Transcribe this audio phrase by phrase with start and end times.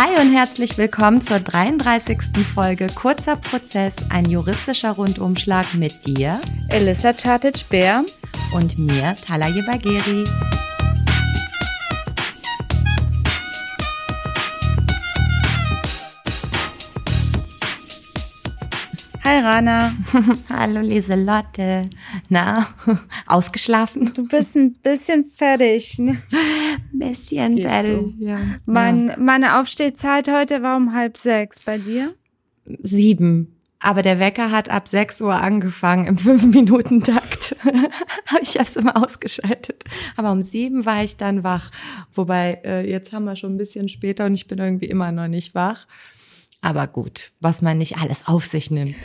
[0.00, 2.20] Hi und herzlich willkommen zur 33.
[2.54, 8.04] Folge Kurzer Prozess, ein juristischer Rundumschlag mit dir, Elissa Chartic-Bär
[8.54, 10.22] und mir, Talaye Bagheri.
[19.38, 19.92] Hi Rana.
[20.48, 21.88] Hallo Lieselotte.
[22.28, 22.66] Na,
[23.28, 24.12] ausgeschlafen?
[24.12, 25.96] Du bist ein bisschen fertig.
[26.00, 26.20] Ne?
[26.92, 28.24] Bisschen fertig, so.
[28.24, 28.38] ja.
[28.66, 31.60] Mein, meine Aufstehzeit heute war um halb sechs.
[31.60, 32.16] Bei dir?
[32.82, 33.54] Sieben.
[33.78, 37.54] Aber der Wecker hat ab sechs Uhr angefangen im Fünf-Minuten-Takt.
[38.26, 39.84] habe ich erst immer ausgeschaltet.
[40.16, 41.70] Aber um sieben war ich dann wach.
[42.12, 45.28] Wobei, äh, jetzt haben wir schon ein bisschen später und ich bin irgendwie immer noch
[45.28, 45.86] nicht wach.
[46.60, 48.96] Aber gut, was man nicht alles auf sich nimmt.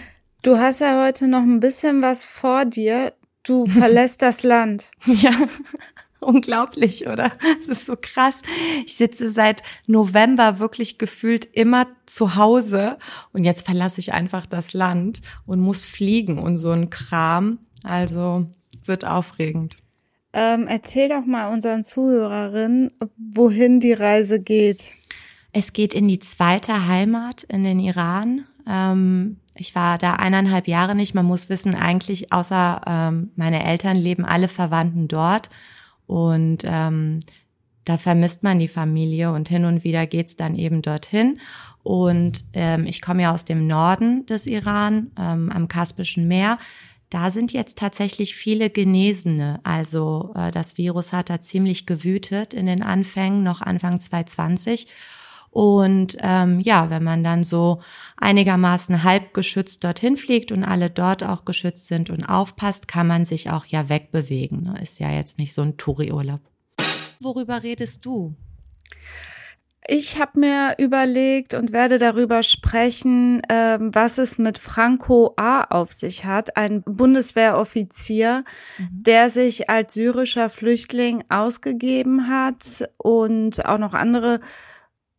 [0.43, 3.13] Du hast ja heute noch ein bisschen was vor dir.
[3.43, 4.91] Du verlässt das Land.
[5.05, 5.31] Ja,
[6.19, 7.31] unglaublich, oder?
[7.61, 8.41] Es ist so krass.
[8.85, 12.97] Ich sitze seit November wirklich gefühlt immer zu Hause
[13.31, 17.59] und jetzt verlasse ich einfach das Land und muss fliegen und so ein Kram.
[17.83, 18.45] Also
[18.83, 19.77] wird aufregend.
[20.33, 24.91] Ähm, erzähl doch mal unseren Zuhörerinnen, wohin die Reise geht.
[25.53, 28.45] Es geht in die zweite Heimat, in den Iran.
[28.67, 31.13] Ähm, ich war da eineinhalb Jahre nicht.
[31.13, 35.49] Man muss wissen, eigentlich außer ähm, meine Eltern leben alle Verwandten dort.
[36.07, 37.19] Und ähm,
[37.85, 41.39] da vermisst man die Familie und hin und wieder geht's dann eben dorthin.
[41.83, 46.57] Und ähm, ich komme ja aus dem Norden des Iran, ähm, am Kaspischen Meer.
[47.09, 49.59] Da sind jetzt tatsächlich viele Genesene.
[49.63, 54.87] Also äh, das Virus hat da ziemlich gewütet in den Anfängen, noch Anfang 2020.
[55.53, 57.79] Und ähm, ja, wenn man dann so
[58.17, 63.23] einigermaßen halb geschützt dorthin fliegt und alle dort auch geschützt sind und aufpasst, kann man
[63.23, 64.63] sich auch ja wegbewegen.
[64.63, 64.79] Ne?
[64.81, 66.39] Ist ja jetzt nicht so ein Touri-Urlaub.
[67.19, 68.35] Worüber redest du?
[69.87, 75.65] Ich habe mir überlegt und werde darüber sprechen, ähm, was es mit Franco A.
[75.65, 78.43] auf sich hat, ein Bundeswehroffizier,
[78.79, 78.87] mhm.
[78.91, 84.39] der sich als syrischer Flüchtling ausgegeben hat und auch noch andere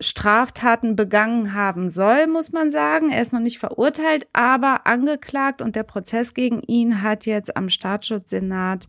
[0.04, 3.10] Straftaten begangen haben soll, muss man sagen.
[3.10, 7.68] Er ist noch nicht verurteilt, aber angeklagt und der Prozess gegen ihn hat jetzt am
[7.68, 8.86] Staatsschutzsenat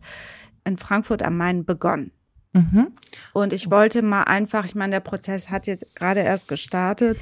[0.64, 2.12] in Frankfurt am Main begonnen.
[2.52, 2.88] Mhm.
[3.34, 7.18] Und ich wollte mal einfach, ich meine, der Prozess hat jetzt gerade erst gestartet,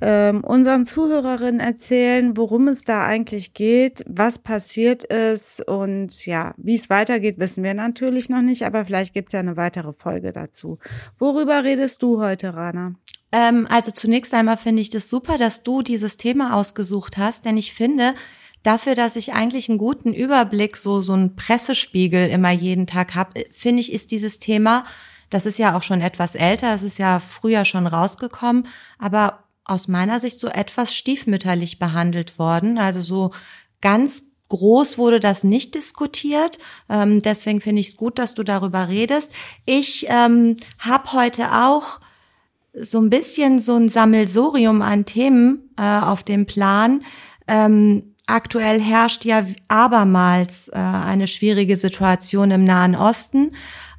[0.00, 6.76] ähm, unseren Zuhörerinnen erzählen, worum es da eigentlich geht, was passiert ist und ja, wie
[6.76, 10.30] es weitergeht, wissen wir natürlich noch nicht, aber vielleicht gibt es ja eine weitere Folge
[10.30, 10.78] dazu.
[11.18, 12.94] Worüber redest du heute, Rana?
[13.32, 17.56] Ähm, also zunächst einmal finde ich das super, dass du dieses Thema ausgesucht hast, denn
[17.56, 18.14] ich finde,
[18.62, 23.44] dafür, dass ich eigentlich einen guten Überblick, so, so einen Pressespiegel immer jeden Tag habe,
[23.50, 24.84] finde ich, ist dieses Thema,
[25.30, 28.66] das ist ja auch schon etwas älter, es ist ja früher schon rausgekommen,
[28.98, 32.78] aber aus meiner Sicht so etwas stiefmütterlich behandelt worden.
[32.78, 33.30] Also so
[33.82, 36.58] ganz groß wurde das nicht diskutiert.
[36.88, 39.30] Ähm, deswegen finde ich es gut, dass du darüber redest.
[39.66, 42.00] Ich ähm, habe heute auch
[42.74, 47.02] so ein bisschen so ein Sammelsorium an Themen äh, auf dem Plan.
[47.46, 53.52] Ähm, aktuell herrscht ja abermals äh, eine schwierige Situation im Nahen Osten.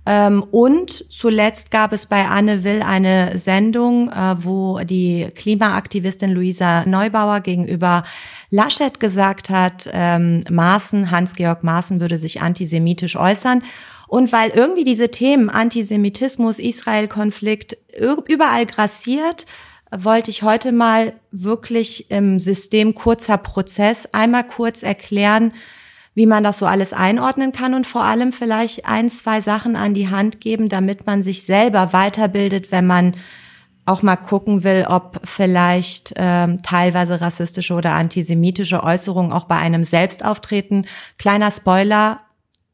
[0.05, 6.85] Ähm, und zuletzt gab es bei Anne Will eine Sendung, äh, wo die Klimaaktivistin Luisa
[6.85, 8.03] Neubauer gegenüber
[8.49, 13.61] Laschet gesagt hat, ähm, Maaßen, Hans-Georg Maaßen würde sich antisemitisch äußern.
[14.09, 17.77] Und weil irgendwie diese Themen Antisemitismus, Israel-Konflikt
[18.27, 19.45] überall grassiert,
[19.95, 25.53] wollte ich heute mal wirklich im System kurzer Prozess einmal kurz erklären,
[26.15, 29.93] wie man das so alles einordnen kann und vor allem vielleicht ein, zwei Sachen an
[29.93, 33.15] die Hand geben, damit man sich selber weiterbildet, wenn man
[33.85, 39.83] auch mal gucken will, ob vielleicht ähm, teilweise rassistische oder antisemitische Äußerungen auch bei einem
[39.83, 40.85] selbst auftreten.
[41.17, 42.21] Kleiner Spoiler,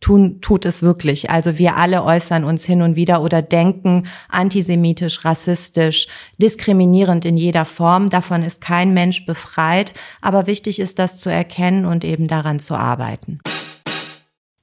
[0.05, 1.31] tun, tut es wirklich.
[1.31, 6.07] Also wir alle äußern uns hin und wieder oder denken antisemitisch, rassistisch,
[6.37, 8.11] diskriminierend in jeder Form.
[8.11, 9.95] Davon ist kein Mensch befreit.
[10.21, 13.39] Aber wichtig ist das zu erkennen und eben daran zu arbeiten.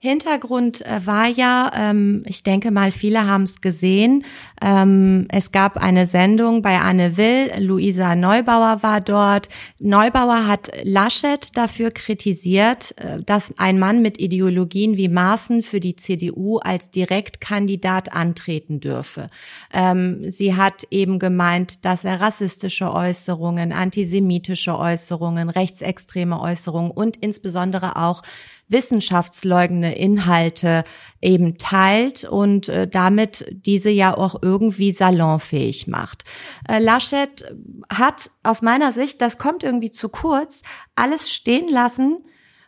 [0.04, 4.24] Hintergrund äh, war ja, ähm, ich denke mal, viele haben es gesehen.
[4.60, 9.48] Ähm, es gab eine Sendung bei Anne Will, Luisa Neubauer war dort.
[9.78, 15.94] Neubauer hat Laschet dafür kritisiert, äh, dass ein Mann mit Ideologien wie Maaßen für die
[15.94, 19.30] CDU als Direktkandidat antreten dürfe.
[19.72, 27.94] Ähm, sie hat eben gemeint, dass er rassistische Äußerungen, antisemitische Äußerungen, rechtsextreme Äußerungen und insbesondere
[27.94, 28.24] auch
[28.72, 30.84] wissenschaftsleugnende Inhalte
[31.20, 36.24] eben teilt und äh, damit diese ja auch irgendwie salonfähig macht.
[36.68, 37.44] Äh, Laschet
[37.88, 40.62] hat aus meiner Sicht, das kommt irgendwie zu kurz,
[40.96, 42.18] alles stehen lassen,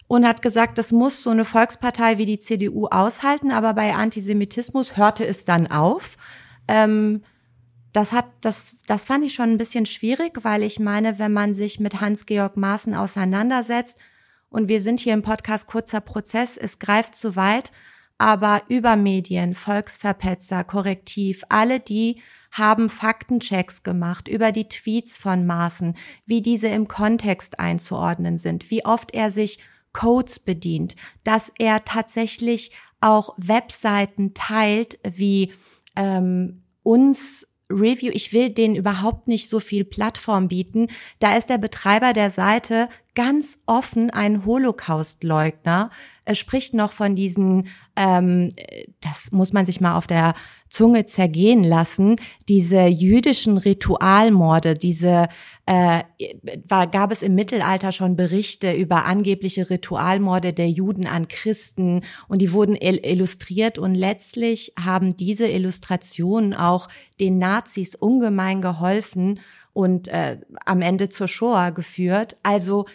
[0.06, 4.96] und hat gesagt, das muss so eine Volkspartei wie die CDU aushalten, aber bei Antisemitismus
[4.96, 6.16] hörte es dann auf.
[6.68, 7.22] Ähm,
[7.92, 11.54] das hat, das, das fand ich schon ein bisschen schwierig, weil ich meine, wenn man
[11.54, 13.98] sich mit Hans-Georg Maaßen auseinandersetzt,
[14.54, 17.72] und wir sind hier im Podcast kurzer Prozess, es greift zu weit,
[18.18, 22.22] aber über Medien, Volksverpetzer, Korrektiv, alle die
[22.52, 28.84] haben Faktenchecks gemacht über die Tweets von Maaßen, wie diese im Kontext einzuordnen sind, wie
[28.84, 29.58] oft er sich
[29.92, 35.52] Codes bedient, dass er tatsächlich auch Webseiten teilt, wie
[35.96, 40.88] ähm, uns Review, ich will denen überhaupt nicht so viel Plattform bieten.
[41.18, 45.90] Da ist der Betreiber der Seite ganz offen ein Holocaust-Leugner.
[46.24, 48.54] Er spricht noch von diesen, ähm,
[49.00, 50.34] das muss man sich mal auf der
[50.74, 52.16] Zunge zergehen lassen,
[52.48, 55.28] diese jüdischen Ritualmorde, diese
[55.66, 56.02] äh,
[56.66, 62.42] war, gab es im Mittelalter schon Berichte über angebliche Ritualmorde der Juden an Christen und
[62.42, 66.88] die wurden illustriert und letztlich haben diese Illustrationen auch
[67.20, 69.38] den Nazis ungemein geholfen
[69.72, 72.36] und äh, am Ende zur Shoah geführt.
[72.42, 72.86] Also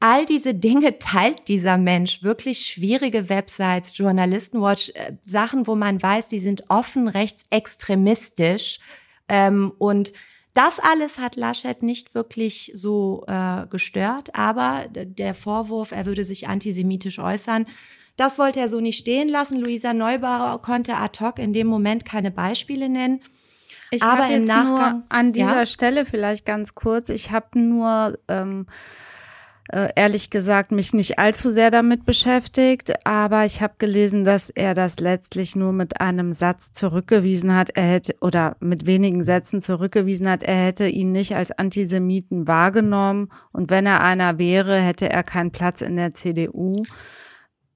[0.00, 6.28] all diese Dinge teilt dieser Mensch, wirklich schwierige Websites, Journalistenwatch, äh, Sachen, wo man weiß,
[6.28, 8.80] die sind offen rechtsextremistisch.
[9.28, 10.12] Ähm, und
[10.52, 16.48] das alles hat Laschet nicht wirklich so äh, gestört, aber der Vorwurf, er würde sich
[16.48, 17.66] antisemitisch äußern,
[18.16, 19.60] das wollte er so nicht stehen lassen.
[19.60, 23.20] Luisa Neubauer konnte ad hoc in dem Moment keine Beispiele nennen.
[23.90, 25.66] Ich habe jetzt Nachgang, nur an dieser ja?
[25.66, 29.03] Stelle vielleicht ganz kurz, ich habe nur ähm, äh,
[29.72, 35.00] ehrlich gesagt mich nicht allzu sehr damit beschäftigt, aber ich habe gelesen, dass er das
[35.00, 37.70] letztlich nur mit einem Satz zurückgewiesen hat.
[37.70, 40.42] Er hätte oder mit wenigen Sätzen zurückgewiesen hat.
[40.42, 45.50] Er hätte ihn nicht als Antisemiten wahrgenommen und wenn er einer wäre, hätte er keinen
[45.50, 46.82] Platz in der CDU.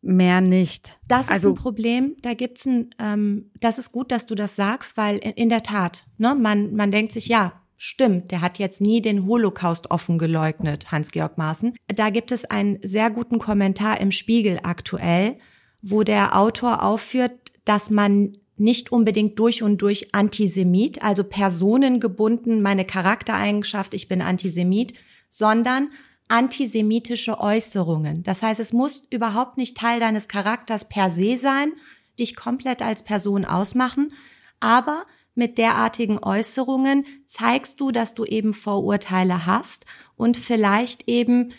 [0.00, 0.98] Mehr nicht.
[1.08, 2.16] Das ist also, ein Problem.
[2.22, 5.62] Da gibt's ein, ähm, das ist gut, dass du das sagst, weil in, in der
[5.62, 10.18] Tat, ne, man, man denkt sich, ja, Stimmt, der hat jetzt nie den Holocaust offen
[10.18, 11.76] geleugnet, Hans-Georg Maaßen.
[11.86, 15.38] Da gibt es einen sehr guten Kommentar im Spiegel aktuell,
[15.80, 17.32] wo der Autor aufführt,
[17.64, 24.94] dass man nicht unbedingt durch und durch Antisemit, also personengebunden, meine Charaktereigenschaft, ich bin Antisemit,
[25.28, 25.90] sondern
[26.26, 28.24] antisemitische Äußerungen.
[28.24, 31.70] Das heißt, es muss überhaupt nicht Teil deines Charakters per se sein,
[32.18, 34.12] dich komplett als Person ausmachen,
[34.58, 35.04] aber
[35.38, 39.86] mit derartigen Äußerungen zeigst du, dass du eben Vorurteile hast
[40.16, 41.50] und vielleicht eben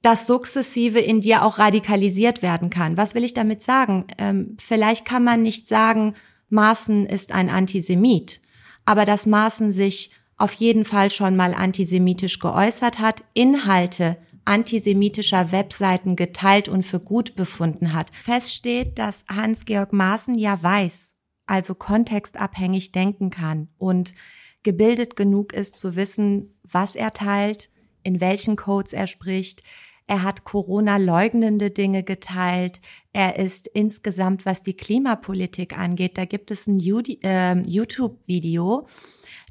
[0.00, 2.96] das sukzessive in dir auch radikalisiert werden kann.
[2.96, 4.06] Was will ich damit sagen?
[4.18, 6.14] Ähm, vielleicht kann man nicht sagen,
[6.48, 8.40] Maaßen ist ein Antisemit,
[8.84, 16.16] aber dass Maaßen sich auf jeden Fall schon mal antisemitisch geäußert hat, Inhalte antisemitischer Webseiten
[16.16, 18.08] geteilt und für gut befunden hat.
[18.22, 21.11] Feststeht, dass Hans-Georg Maaßen ja weiß,
[21.46, 24.14] also kontextabhängig denken kann und
[24.62, 27.68] gebildet genug ist zu wissen, was er teilt,
[28.02, 29.62] in welchen Codes er spricht.
[30.06, 32.80] Er hat Corona-leugnende Dinge geteilt.
[33.12, 36.80] Er ist insgesamt, was die Klimapolitik angeht, da gibt es ein
[37.22, 38.86] ähm, YouTube-Video,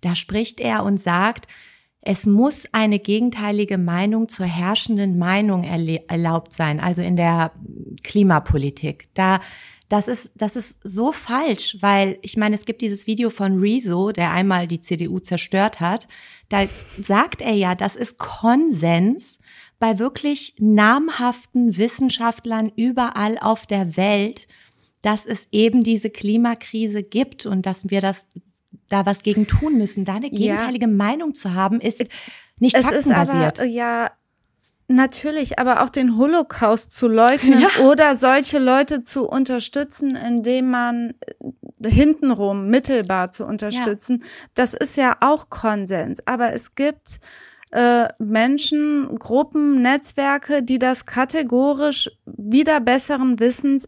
[0.01, 1.47] da spricht er und sagt,
[2.01, 7.51] es muss eine gegenteilige Meinung zur herrschenden Meinung erlaubt sein, also in der
[8.03, 9.09] Klimapolitik.
[9.13, 9.39] Da
[9.91, 14.13] das ist, das ist so falsch, weil ich meine, es gibt dieses Video von Rezo,
[14.13, 16.07] der einmal die CDU zerstört hat.
[16.47, 16.63] Da
[16.97, 19.39] sagt er ja, das ist Konsens
[19.79, 24.47] bei wirklich namhaften Wissenschaftlern überall auf der Welt,
[25.01, 28.27] dass es eben diese Klimakrise gibt und dass wir das
[28.87, 30.05] da was gegen tun müssen.
[30.05, 30.91] Da eine gegenteilige ja.
[30.91, 32.05] Meinung zu haben, ist
[32.59, 33.57] nicht es faktenbasiert.
[33.57, 34.09] Ist aber, ja,
[34.91, 37.69] Natürlich, aber auch den Holocaust zu leugnen ja.
[37.85, 41.13] oder solche Leute zu unterstützen, indem man
[41.81, 44.27] äh, hintenrum mittelbar zu unterstützen, ja.
[44.53, 46.27] das ist ja auch Konsens.
[46.27, 47.21] Aber es gibt
[47.71, 53.87] äh, Menschen, Gruppen, Netzwerke, die das kategorisch wieder besseren Wissens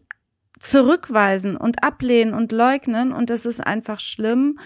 [0.58, 3.12] zurückweisen und ablehnen und leugnen.
[3.12, 4.58] Und es ist einfach schlimm,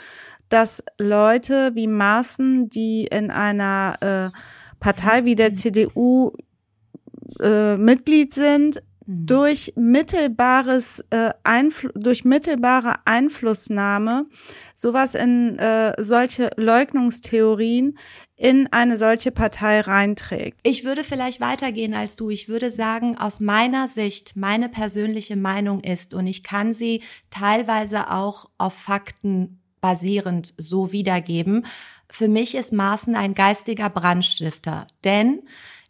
[0.51, 3.97] dass Leute wie Maßen, die in einer
[4.33, 4.39] äh,
[4.81, 6.33] Partei wie der CDU
[7.41, 9.27] äh, Mitglied sind, mhm.
[9.27, 14.27] durch mittelbares äh, Einfl durch mittelbare Einflussnahme
[14.75, 17.99] sowas in äh, solche Leugnungstheorien
[18.37, 20.61] in eine solche Partei reinträgt.
[20.63, 22.31] Ich würde vielleicht weitergehen als du.
[22.31, 28.13] Ich würde sagen, aus meiner Sicht, meine persönliche Meinung ist, und ich kann sie teilweise
[28.13, 31.67] auch auf Fakten basierend so wiedergeben,
[32.11, 35.43] für mich ist Maaßen ein geistiger Brandstifter, denn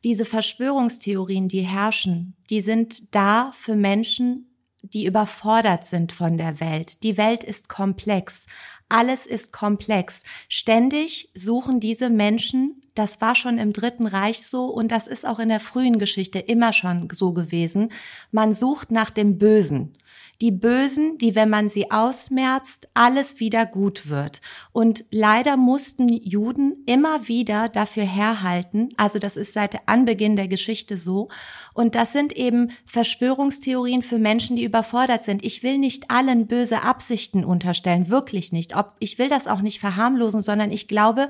[0.04, 4.48] diese Verschwörungstheorien, die herrschen, die sind da für Menschen,
[4.82, 7.02] die überfordert sind von der Welt.
[7.02, 8.46] Die Welt ist komplex.
[8.88, 10.22] Alles ist komplex.
[10.48, 15.38] Ständig suchen diese Menschen, das war schon im Dritten Reich so und das ist auch
[15.38, 17.92] in der frühen Geschichte immer schon so gewesen,
[18.30, 19.94] man sucht nach dem Bösen
[20.40, 24.40] die Bösen, die, wenn man sie ausmerzt, alles wieder gut wird.
[24.72, 30.96] Und leider mussten Juden immer wieder dafür herhalten, also das ist seit Anbeginn der Geschichte
[30.96, 31.28] so.
[31.74, 35.44] Und das sind eben Verschwörungstheorien für Menschen, die überfordert sind.
[35.44, 38.76] Ich will nicht allen böse Absichten unterstellen, wirklich nicht.
[38.76, 41.28] Ob, ich will das auch nicht verharmlosen, sondern ich glaube,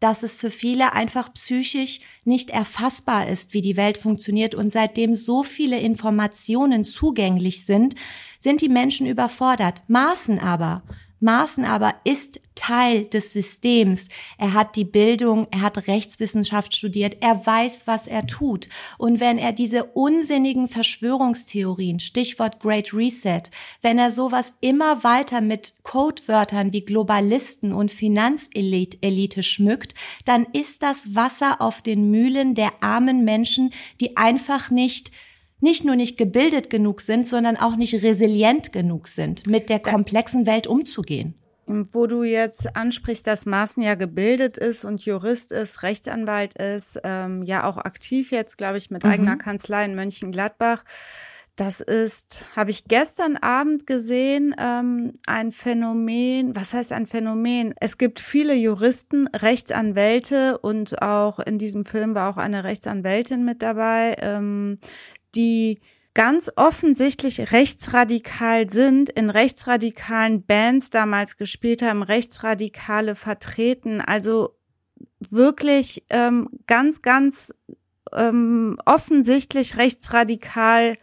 [0.00, 4.54] dass es für viele einfach psychisch nicht erfassbar ist, wie die Welt funktioniert.
[4.54, 7.94] Und seitdem so viele Informationen zugänglich sind,
[8.46, 9.82] sind die Menschen überfordert.
[9.88, 10.84] Maßen aber
[11.18, 14.08] Maaßen aber ist Teil des Systems.
[14.38, 18.68] Er hat die Bildung, er hat Rechtswissenschaft studiert, er weiß, was er tut.
[18.98, 23.42] Und wenn er diese unsinnigen Verschwörungstheorien, Stichwort Great Reset,
[23.80, 29.94] wenn er sowas immer weiter mit Codewörtern wie Globalisten und Finanzelite Elite schmückt,
[30.26, 35.10] dann ist das Wasser auf den Mühlen der armen Menschen, die einfach nicht
[35.60, 40.46] nicht nur nicht gebildet genug sind, sondern auch nicht resilient genug sind, mit der komplexen
[40.46, 41.34] Welt umzugehen.
[41.66, 47.42] Wo du jetzt ansprichst, dass Maaßen ja gebildet ist und Jurist ist, Rechtsanwalt ist, ähm,
[47.42, 49.10] ja auch aktiv jetzt, glaube ich, mit mhm.
[49.10, 50.84] eigener Kanzlei in Mönchengladbach.
[51.56, 56.54] Das ist, habe ich gestern Abend gesehen, ähm, ein Phänomen.
[56.54, 57.74] Was heißt ein Phänomen?
[57.80, 63.62] Es gibt viele Juristen, Rechtsanwälte und auch in diesem Film war auch eine Rechtsanwältin mit
[63.62, 64.76] dabei, ähm,
[65.36, 65.80] die
[66.14, 74.56] ganz offensichtlich rechtsradikal sind, in rechtsradikalen Bands damals gespielt haben, Rechtsradikale vertreten, also
[75.28, 77.52] wirklich ähm, ganz, ganz
[78.14, 80.96] ähm, offensichtlich rechtsradikal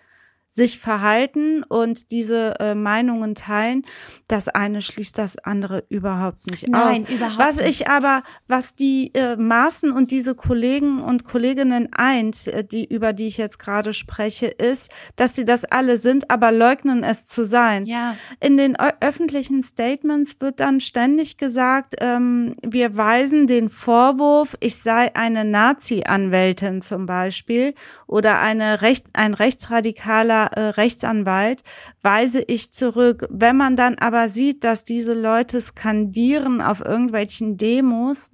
[0.55, 3.85] sich verhalten und diese äh, Meinungen teilen.
[4.27, 7.09] Das eine schließt das andere überhaupt nicht Nein, aus.
[7.09, 12.63] Überhaupt was ich aber, was die äh, Maßen und diese Kollegen und Kolleginnen eint, äh,
[12.63, 17.03] die über die ich jetzt gerade spreche, ist, dass sie das alle sind, aber leugnen
[17.03, 17.87] es zu sein.
[17.87, 18.15] Ja.
[18.39, 25.15] In den öffentlichen Statements wird dann ständig gesagt, ähm, wir weisen den Vorwurf, ich sei
[25.15, 27.73] eine Nazi-Anwältin zum Beispiel
[28.05, 31.63] oder eine Recht, ein rechtsradikaler äh, Rechtsanwalt,
[32.01, 33.27] weise ich zurück.
[33.29, 38.31] Wenn man dann aber sieht, dass diese Leute skandieren auf irgendwelchen Demos,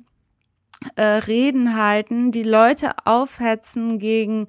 [0.95, 4.47] äh, Reden halten, die Leute aufhetzen gegen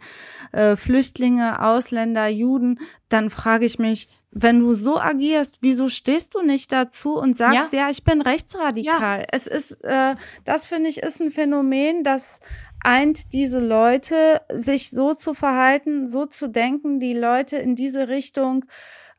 [0.53, 6.43] äh, Flüchtlinge, Ausländer, Juden, dann frage ich mich, wenn du so agierst, wieso stehst du
[6.43, 9.21] nicht dazu und sagst, ja, ja ich bin rechtsradikal?
[9.21, 9.27] Ja.
[9.33, 10.15] Es ist, äh,
[10.45, 12.39] das finde ich, ist ein Phänomen, das
[12.83, 18.65] eint diese Leute, sich so zu verhalten, so zu denken, die Leute in diese Richtung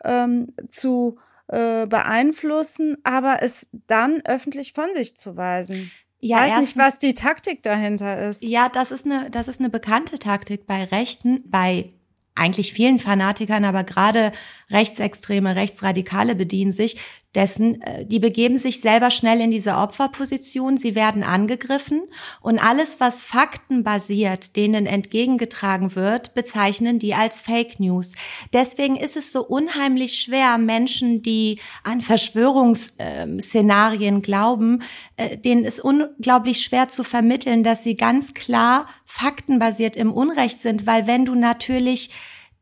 [0.03, 5.91] ähm, zu äh, beeinflussen, aber es dann öffentlich von sich zu weisen.
[6.19, 8.43] Ja, weiß erstens, nicht, was die Taktik dahinter ist.
[8.43, 11.93] Ja, das ist eine, das ist eine bekannte Taktik bei Rechten, bei
[12.35, 14.31] eigentlich vielen Fanatikern, aber gerade
[14.69, 16.97] Rechtsextreme, Rechtsradikale bedienen sich
[17.35, 22.01] dessen, äh, die begeben sich selber schnell in diese Opferposition, sie werden angegriffen
[22.41, 28.11] und alles, was faktenbasiert denen entgegengetragen wird, bezeichnen die als Fake News.
[28.51, 34.83] Deswegen ist es so unheimlich schwer, Menschen, die an Verschwörungsszenarien glauben,
[35.15, 40.85] äh, denen ist unglaublich schwer zu vermitteln, dass sie ganz klar faktenbasiert im Unrecht sind,
[40.85, 42.09] weil wenn du natürlich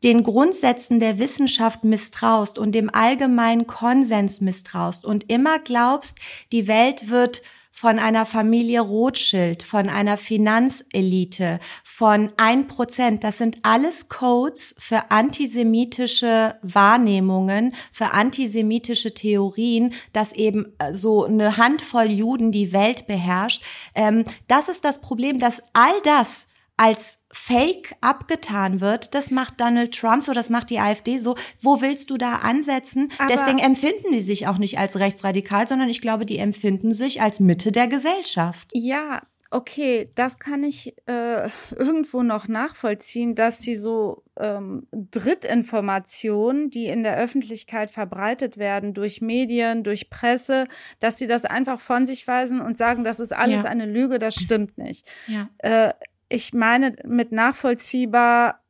[0.04, 6.18] den Grundsätzen der Wissenschaft misstraust und dem allgemeinen Konsens misstraust und immer glaubst,
[6.52, 7.42] die Welt wird
[7.80, 13.24] von einer Familie Rothschild, von einer Finanzelite, von ein Prozent.
[13.24, 21.56] Das sind alles Codes für antisemitische Wahrnehmungen, für antisemitische Theorien, dass eben äh, so eine
[21.56, 23.64] Handvoll Juden die Welt beherrscht.
[23.96, 26.48] Ähm, das ist das Problem, dass all das
[26.80, 31.36] als Fake abgetan wird, das macht Donald Trump so, das macht die AfD so.
[31.60, 33.12] Wo willst du da ansetzen?
[33.18, 37.22] Aber Deswegen empfinden die sich auch nicht als rechtsradikal, sondern ich glaube, die empfinden sich
[37.22, 38.70] als Mitte der Gesellschaft.
[38.74, 39.20] Ja,
[39.52, 47.04] okay, das kann ich äh, irgendwo noch nachvollziehen, dass sie so ähm, Drittinformationen, die in
[47.04, 50.66] der Öffentlichkeit verbreitet werden durch Medien, durch Presse,
[51.02, 53.70] dass sie das einfach von sich weisen und sagen, das ist alles ja.
[53.70, 55.06] eine Lüge, das stimmt nicht.
[55.28, 55.50] Ja.
[55.58, 55.94] Äh,
[56.30, 58.64] ich meine mit nachvollziehbar,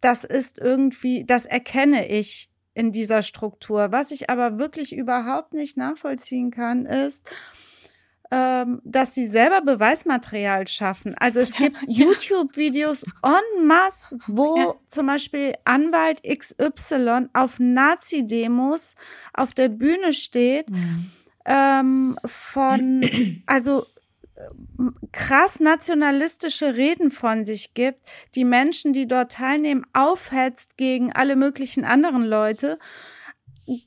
[0.00, 3.90] das ist irgendwie, das erkenne ich in dieser Struktur.
[3.90, 7.28] Was ich aber wirklich überhaupt nicht nachvollziehen kann, ist,
[8.30, 11.14] ähm, dass sie selber Beweismaterial schaffen.
[11.18, 12.06] Also es gibt ja.
[12.06, 14.74] YouTube-Videos en masse, wo ja.
[14.84, 18.94] zum Beispiel Anwalt XY auf Nazi-Demos
[19.32, 21.10] auf der Bühne steht, mhm.
[21.44, 23.08] ähm, von,
[23.46, 23.86] also
[25.12, 28.00] krass nationalistische Reden von sich gibt,
[28.34, 32.78] die Menschen, die dort teilnehmen, aufhetzt gegen alle möglichen anderen Leute,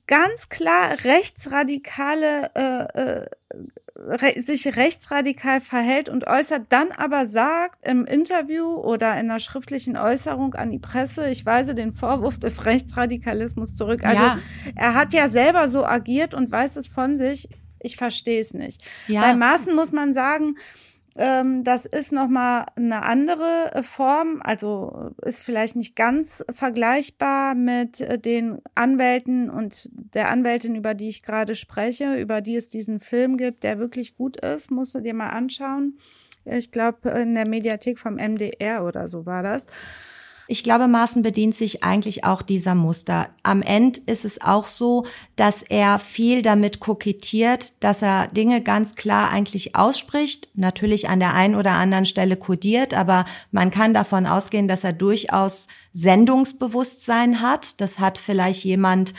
[0.07, 8.65] ganz klar rechtsradikale äh, äh, sich rechtsradikal verhält und äußert, dann aber sagt im Interview
[8.65, 14.05] oder in einer schriftlichen Äußerung an die Presse, ich weise den Vorwurf des Rechtsradikalismus zurück.
[14.05, 14.39] Also ja.
[14.75, 17.49] er hat ja selber so agiert und weiß es von sich.
[17.81, 18.83] Ich verstehe es nicht.
[19.07, 19.21] Ja.
[19.21, 20.55] Bei Maßen muss man sagen,
[21.15, 27.99] ähm, das ist nochmal eine andere äh, Form, also ist vielleicht nicht ganz vergleichbar mit
[27.99, 32.99] äh, den Anwälten und der Anwältin, über die ich gerade spreche, über die es diesen
[32.99, 35.97] Film gibt, der wirklich gut ist, musst du dir mal anschauen.
[36.45, 39.65] Ich glaube, in der Mediathek vom MDR oder so war das.
[40.51, 43.29] Ich glaube, Maaßen bedient sich eigentlich auch dieser Muster.
[43.43, 48.95] Am Ende ist es auch so, dass er viel damit kokettiert, dass er Dinge ganz
[48.95, 54.25] klar eigentlich ausspricht, natürlich an der einen oder anderen Stelle kodiert, aber man kann davon
[54.25, 57.79] ausgehen, dass er durchaus Sendungsbewusstsein hat.
[57.79, 59.13] Das hat vielleicht jemand,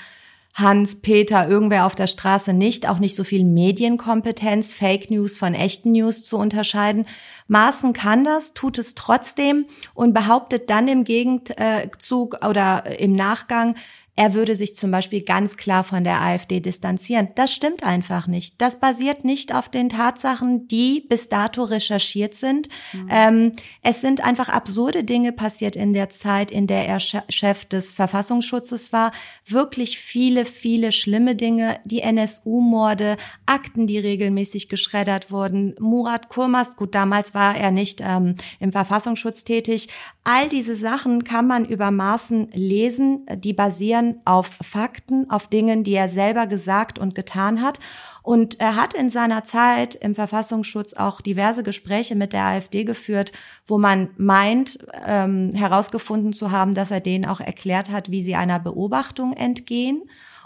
[0.54, 5.54] Hans, Peter, irgendwer auf der Straße nicht, auch nicht so viel Medienkompetenz, Fake News von
[5.54, 7.06] echten News zu unterscheiden.
[7.50, 13.74] Maaßen kann das, tut es trotzdem und behauptet dann im Gegenzug oder im Nachgang,
[14.20, 17.28] er würde sich zum Beispiel ganz klar von der AfD distanzieren.
[17.36, 18.60] Das stimmt einfach nicht.
[18.60, 22.68] Das basiert nicht auf den Tatsachen, die bis dato recherchiert sind.
[22.92, 23.08] Mhm.
[23.10, 23.52] Ähm,
[23.82, 28.92] es sind einfach absurde Dinge passiert in der Zeit, in der er Chef des Verfassungsschutzes
[28.92, 29.12] war.
[29.46, 31.80] Wirklich viele, viele schlimme Dinge.
[31.86, 35.74] Die NSU-Morde, Akten, die regelmäßig geschreddert wurden.
[35.80, 39.88] Murat Kurmast, gut, damals war er nicht ähm, im Verfassungsschutz tätig.
[40.24, 43.24] All diese Sachen kann man über Maßen lesen.
[43.38, 47.78] Die basieren auf Fakten, auf Dingen, die er selber gesagt und getan hat.
[48.22, 53.32] Und er hat in seiner Zeit im Verfassungsschutz auch diverse Gespräche mit der AfD geführt,
[53.66, 58.34] wo man meint, ähm, herausgefunden zu haben, dass er denen auch erklärt hat, wie sie
[58.34, 60.02] einer Beobachtung entgehen.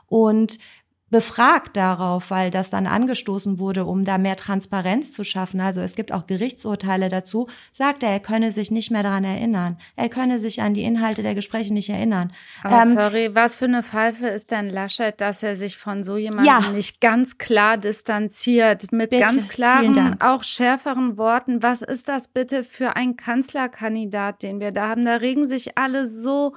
[0.06, 0.58] Und
[1.14, 5.60] befragt darauf, weil das dann angestoßen wurde, um da mehr Transparenz zu schaffen.
[5.60, 9.78] Also es gibt auch Gerichtsurteile dazu, sagt er, er könne sich nicht mehr daran erinnern.
[9.94, 12.32] Er könne sich an die Inhalte der Gespräche nicht erinnern.
[12.64, 16.16] Aber ähm, sorry, was für eine Pfeife ist denn Laschet, dass er sich von so
[16.16, 16.70] jemandem ja.
[16.72, 21.62] nicht ganz klar distanziert, mit bitte, ganz klaren, auch schärferen Worten.
[21.62, 25.04] Was ist das bitte für ein Kanzlerkandidat, den wir da haben?
[25.04, 26.54] Da regen sich alle so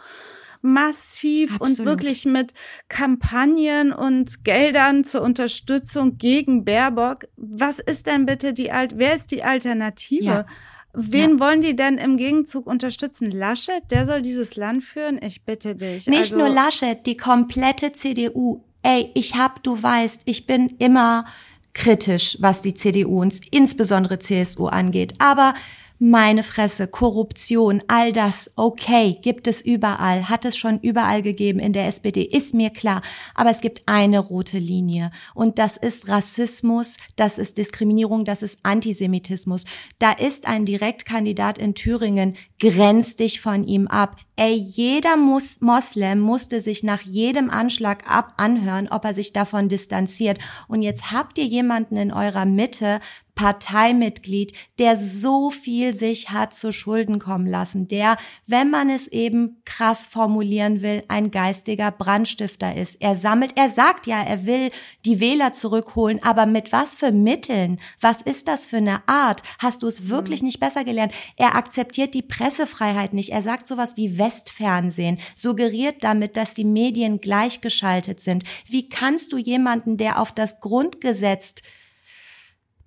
[0.62, 1.80] massiv Absolut.
[1.80, 2.54] und wirklich mit
[2.90, 7.26] Kampagnen und Geldern zur Unterstützung gegen Baerbock.
[7.38, 10.24] Was ist denn bitte die Alt, wer ist die Alternative?
[10.24, 10.46] Ja.
[10.94, 11.40] Wen ja.
[11.40, 13.30] wollen die denn im Gegenzug unterstützen?
[13.30, 15.20] Laschet, der soll dieses Land führen?
[15.22, 16.08] Ich bitte dich.
[16.08, 18.64] Nicht also, nur Laschet, die komplette CDU.
[18.82, 21.26] Ey, ich hab, du weißt, ich bin immer
[21.74, 25.14] kritisch, was die CDU und insbesondere CSU angeht.
[25.20, 25.54] Aber
[26.00, 31.74] meine Fresse, Korruption, all das, okay, gibt es überall, hat es schon überall gegeben in
[31.74, 33.02] der SPD, ist mir klar.
[33.36, 38.60] Aber es gibt eine rote Linie und das ist Rassismus, das ist Diskriminierung, das ist
[38.64, 39.66] Antisemitismus.
[40.00, 44.18] Da ist ein Direktkandidat in Thüringen, grenz dich von ihm ab.
[44.36, 49.68] Ey, jeder Mus Moslem musste sich nach jedem Anschlag ab anhören, ob er sich davon
[49.68, 50.38] distanziert.
[50.68, 53.00] Und jetzt habt ihr jemanden in eurer Mitte,
[53.38, 59.62] Parteimitglied, der so viel sich hat zu Schulden kommen lassen, der, wenn man es eben
[59.64, 63.00] krass formulieren will, ein geistiger Brandstifter ist.
[63.00, 64.72] Er sammelt, er sagt ja, er will
[65.06, 67.80] die Wähler zurückholen, aber mit was für Mitteln?
[68.02, 69.44] Was ist das für eine Art?
[69.60, 70.48] Hast du es wirklich mhm.
[70.48, 71.14] nicht besser gelernt?
[71.36, 73.32] Er akzeptiert die Pressefreiheit nicht.
[73.32, 78.44] Er sagt sowas wie Westfernsehen, suggeriert damit, dass die Medien gleichgeschaltet sind.
[78.66, 81.54] Wie kannst du jemanden, der auf das Grundgesetz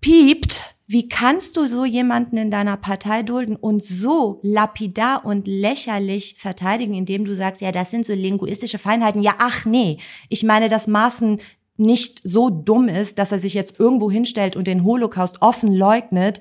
[0.01, 6.37] piept, wie kannst du so jemanden in deiner Partei dulden und so lapidar und lächerlich
[6.39, 9.23] verteidigen, indem du sagst, ja, das sind so linguistische Feinheiten.
[9.23, 11.41] Ja, ach nee, ich meine, dass Maaßen
[11.77, 16.41] nicht so dumm ist, dass er sich jetzt irgendwo hinstellt und den Holocaust offen leugnet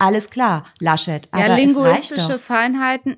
[0.00, 1.28] alles klar, Laschet.
[1.30, 3.16] Aber ja, linguistische Feinheiten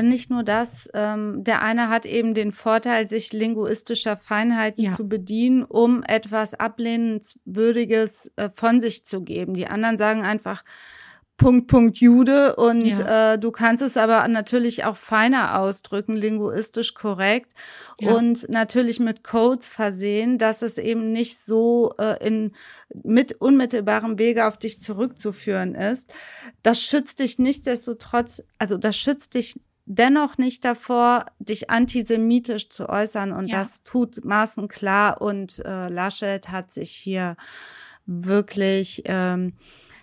[0.00, 4.92] nicht nur das, ähm, der eine hat eben den Vorteil, sich linguistischer Feinheiten ja.
[4.92, 9.52] zu bedienen, um etwas Ablehnenswürdiges äh, von sich zu geben.
[9.52, 10.64] Die anderen sagen einfach,
[11.42, 13.32] Punkt, Punkt Jude und ja.
[13.32, 17.52] äh, du kannst es aber natürlich auch feiner ausdrücken, linguistisch korrekt
[17.98, 18.12] ja.
[18.12, 22.52] und natürlich mit Codes versehen, dass es eben nicht so äh, in
[23.02, 26.14] mit unmittelbarem Wege auf dich zurückzuführen ist.
[26.62, 33.32] Das schützt dich nichtsdestotrotz, also das schützt dich dennoch nicht davor, dich antisemitisch zu äußern
[33.32, 33.58] und ja.
[33.58, 37.36] das tut Maßen klar und äh, Laschet hat sich hier
[38.06, 39.54] wirklich ähm,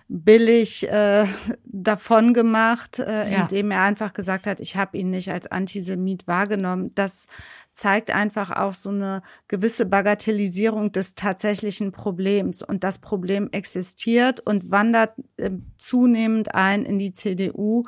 [0.10, 1.28] billig äh,
[1.64, 3.42] davon gemacht, äh, ja.
[3.42, 6.92] indem er einfach gesagt hat, ich habe ihn nicht als Antisemit wahrgenommen.
[6.96, 7.28] Das
[7.72, 12.64] zeigt einfach auch so eine gewisse Bagatellisierung des tatsächlichen Problems.
[12.64, 17.86] Und das Problem existiert und wandert äh, zunehmend ein in die CDU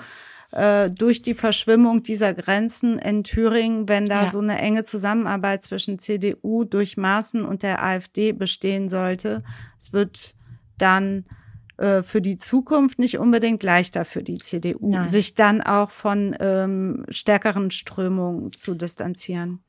[0.51, 4.31] äh, durch die Verschwimmung dieser Grenzen in Thüringen, wenn da ja.
[4.31, 9.43] so eine enge Zusammenarbeit zwischen CDU durch Maßen und der AfD bestehen sollte.
[9.79, 10.35] Es wird
[10.77, 11.25] dann
[11.81, 15.07] äh, für die Zukunft nicht unbedingt leichter für die CDU, Nein.
[15.07, 19.63] sich dann auch von ähm, stärkeren Strömungen zu distanzieren.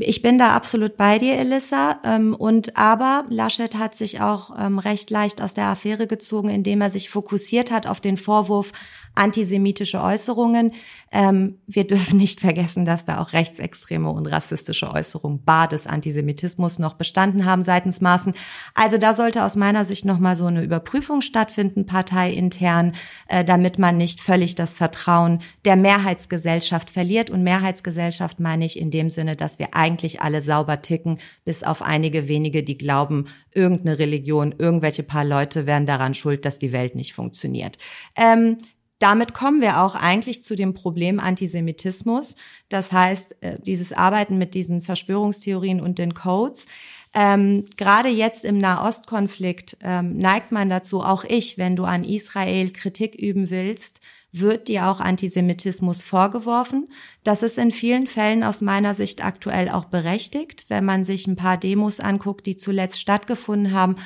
[0.00, 2.00] Ich bin da absolut bei dir, Elissa.
[2.04, 6.80] Ähm, und aber Laschet hat sich auch ähm, recht leicht aus der Affäre gezogen, indem
[6.80, 8.72] er sich fokussiert hat auf den Vorwurf
[9.18, 10.72] antisemitische Äußerungen.
[11.10, 16.78] Ähm, wir dürfen nicht vergessen, dass da auch rechtsextreme und rassistische Äußerungen bar des Antisemitismus
[16.78, 18.34] noch bestanden haben seitens Maßen.
[18.74, 22.92] Also da sollte aus meiner Sicht noch mal so eine Überprüfung stattfinden, parteiintern,
[23.28, 27.30] äh, damit man nicht völlig das Vertrauen der Mehrheitsgesellschaft verliert.
[27.30, 31.82] Und Mehrheitsgesellschaft meine ich in dem Sinne, dass wir eigentlich alle sauber ticken, bis auf
[31.82, 36.94] einige wenige, die glauben, irgendeine Religion, irgendwelche paar Leute wären daran schuld, dass die Welt
[36.94, 37.78] nicht funktioniert.
[38.16, 38.58] Ähm,
[38.98, 42.36] damit kommen wir auch eigentlich zu dem Problem Antisemitismus.
[42.68, 46.66] Das heißt, äh, dieses Arbeiten mit diesen Verschwörungstheorien und den Codes.
[47.14, 52.70] Ähm, Gerade jetzt im Nahostkonflikt ähm, neigt man dazu, auch ich, wenn du an Israel
[52.70, 56.88] Kritik üben willst, wird dir auch Antisemitismus vorgeworfen.
[57.24, 61.36] Das ist in vielen Fällen aus meiner Sicht aktuell auch berechtigt, wenn man sich ein
[61.36, 63.96] paar Demos anguckt, die zuletzt stattgefunden haben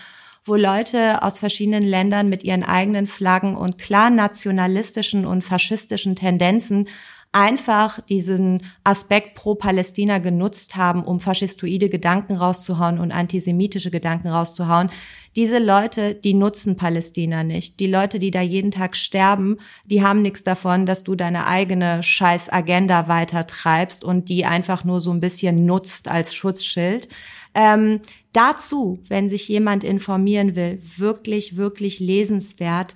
[0.44, 6.88] wo Leute aus verschiedenen Ländern mit ihren eigenen Flaggen und klar nationalistischen und faschistischen Tendenzen
[7.32, 14.90] einfach diesen Aspekt pro Palästina genutzt haben, um faschistoide Gedanken rauszuhauen und antisemitische Gedanken rauszuhauen.
[15.34, 17.80] Diese Leute, die nutzen Palästina nicht.
[17.80, 22.02] Die Leute, die da jeden Tag sterben, die haben nichts davon, dass du deine eigene
[22.02, 27.08] scheiß Agenda weitertreibst und die einfach nur so ein bisschen nutzt als Schutzschild.
[27.54, 28.00] Ähm,
[28.32, 32.94] dazu, wenn sich jemand informieren will, wirklich, wirklich lesenswert,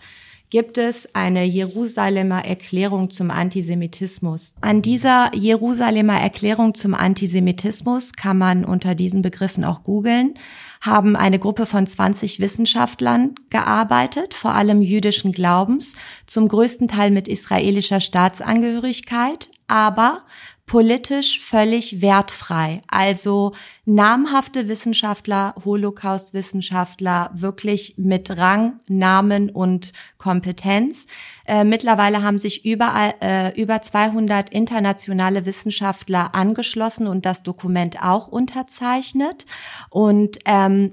[0.50, 4.54] gibt es eine Jerusalemer Erklärung zum Antisemitismus.
[4.60, 10.34] An dieser Jerusalemer Erklärung zum Antisemitismus kann man unter diesen Begriffen auch googeln,
[10.80, 15.94] haben eine Gruppe von 20 Wissenschaftlern gearbeitet, vor allem jüdischen Glaubens,
[16.26, 20.22] zum größten Teil mit israelischer Staatsangehörigkeit, aber
[20.66, 22.82] politisch völlig wertfrei.
[22.88, 23.52] Also
[23.84, 31.06] namhafte Wissenschaftler, Holocaust-Wissenschaftler, wirklich mit Rang, Namen und Kompetenz.
[31.46, 38.26] Äh, mittlerweile haben sich überall äh, über 200 internationale Wissenschaftler angeschlossen und das Dokument auch
[38.26, 39.46] unterzeichnet.
[39.90, 40.90] Und ähm,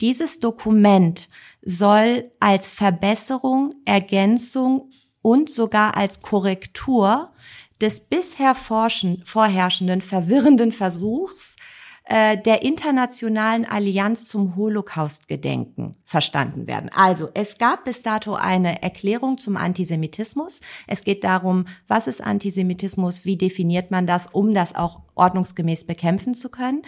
[0.00, 1.28] dieses Dokument
[1.62, 4.88] soll als Verbesserung, Ergänzung
[5.20, 7.32] und sogar als Korrektur
[7.80, 11.56] des bisher vorherrschenden verwirrenden Versuchs
[12.04, 16.90] äh, der internationalen Allianz zum Holocaust-Gedenken verstanden werden.
[16.92, 20.60] Also es gab bis dato eine Erklärung zum Antisemitismus.
[20.88, 26.34] Es geht darum, was ist Antisemitismus, wie definiert man das, um das auch ordnungsgemäß bekämpfen
[26.34, 26.82] zu können.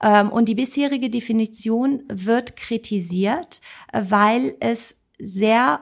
[0.00, 3.60] Ähm, und die bisherige Definition wird kritisiert,
[3.92, 5.80] weil es sehr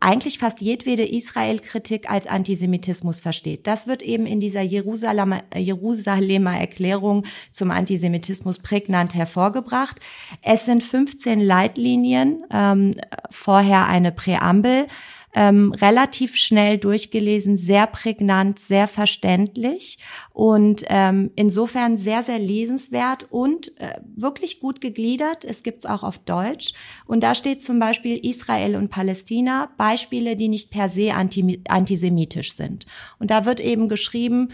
[0.00, 3.66] eigentlich fast jedwede Israel-Kritik als Antisemitismus versteht.
[3.66, 9.98] Das wird eben in dieser Jerusalemer, Jerusalemer Erklärung zum Antisemitismus prägnant hervorgebracht.
[10.42, 12.94] Es sind 15 Leitlinien, ähm,
[13.30, 14.86] vorher eine Präambel,
[15.34, 19.98] ähm, relativ schnell durchgelesen, sehr prägnant, sehr verständlich
[20.32, 25.44] und ähm, insofern sehr, sehr lesenswert und äh, wirklich gut gegliedert.
[25.44, 26.72] Es gibt's auch auf Deutsch.
[27.06, 32.54] Und da steht zum Beispiel Israel und Palästina, Beispiele, die nicht per se anti antisemitisch
[32.54, 32.86] sind.
[33.18, 34.50] Und da wird eben geschrieben,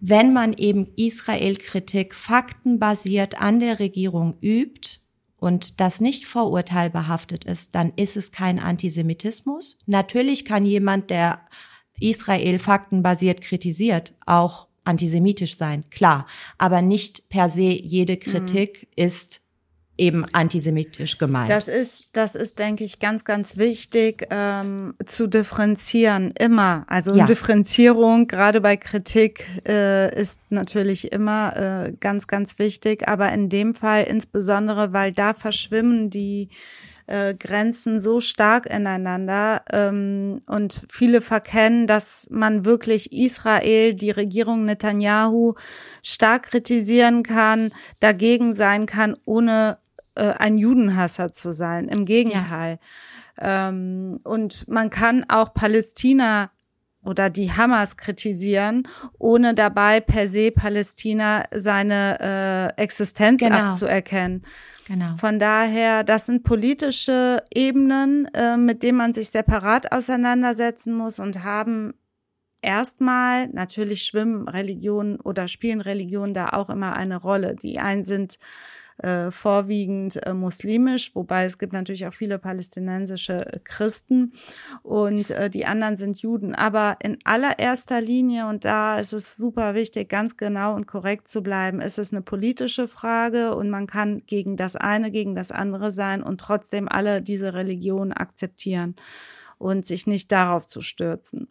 [0.00, 4.89] wenn man eben Israel-Kritik faktenbasiert an der Regierung übt,
[5.40, 9.78] und das nicht vorurteilbehaftet ist, dann ist es kein Antisemitismus.
[9.86, 11.40] Natürlich kann jemand, der
[11.98, 16.26] Israel faktenbasiert kritisiert, auch antisemitisch sein, klar.
[16.58, 19.04] Aber nicht per se jede Kritik mhm.
[19.04, 19.40] ist
[20.00, 21.50] eben antisemitisch gemeint.
[21.50, 26.84] Das ist, das ist, denke ich, ganz, ganz wichtig ähm, zu differenzieren immer.
[26.88, 27.26] Also ja.
[27.26, 33.06] Differenzierung gerade bei Kritik äh, ist natürlich immer äh, ganz, ganz wichtig.
[33.06, 36.48] Aber in dem Fall insbesondere, weil da verschwimmen die
[37.10, 44.64] äh, Grenzen so stark ineinander ähm, und viele verkennen, dass man wirklich Israel, die Regierung
[44.64, 45.54] Netanyahu
[46.02, 49.78] stark kritisieren kann, dagegen sein kann, ohne
[50.14, 51.88] äh, ein Judenhasser zu sein.
[51.88, 52.78] Im Gegenteil.
[53.40, 53.68] Ja.
[53.68, 56.50] Ähm, und man kann auch Palästina
[57.02, 58.86] oder die Hamas kritisieren,
[59.18, 63.56] ohne dabei per se Palästina seine äh, Existenz genau.
[63.56, 64.44] abzuerkennen.
[64.86, 65.14] Genau.
[65.16, 71.44] Von daher, das sind politische Ebenen, äh, mit denen man sich separat auseinandersetzen muss und
[71.44, 71.94] haben
[72.60, 77.56] erstmal, natürlich schwimmen Religionen oder spielen Religionen da auch immer eine Rolle.
[77.56, 78.38] Die einen sind
[79.02, 84.32] äh, vorwiegend äh, muslimisch, wobei es gibt natürlich auch viele palästinensische äh, Christen
[84.82, 86.54] und äh, die anderen sind Juden.
[86.54, 91.42] Aber in allererster Linie, und da ist es super wichtig, ganz genau und korrekt zu
[91.42, 95.90] bleiben, ist es eine politische Frage und man kann gegen das eine, gegen das andere
[95.90, 98.96] sein und trotzdem alle diese Religionen akzeptieren
[99.58, 101.48] und sich nicht darauf zu stürzen.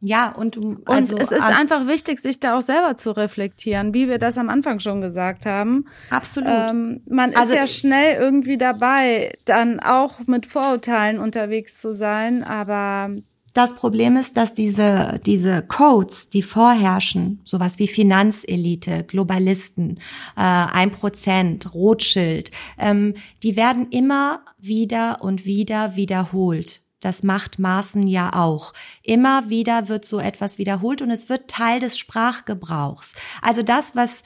[0.00, 4.08] Ja, und, also, und es ist einfach wichtig, sich da auch selber zu reflektieren, wie
[4.08, 5.86] wir das am Anfang schon gesagt haben.
[6.10, 6.48] Absolut.
[6.48, 12.44] Ähm, man also, ist ja schnell irgendwie dabei, dann auch mit Vorurteilen unterwegs zu sein,
[12.44, 13.10] aber
[13.54, 19.98] das Problem ist, dass diese, diese Codes, die vorherrschen, sowas wie Finanzelite, Globalisten,
[20.36, 26.82] äh, ein äh, Prozent, Rothschild, ähm, die werden immer wieder und wieder wiederholt.
[27.00, 28.72] Das macht Maßen ja auch.
[29.02, 33.14] Immer wieder wird so etwas wiederholt und es wird Teil des Sprachgebrauchs.
[33.40, 34.24] Also das, was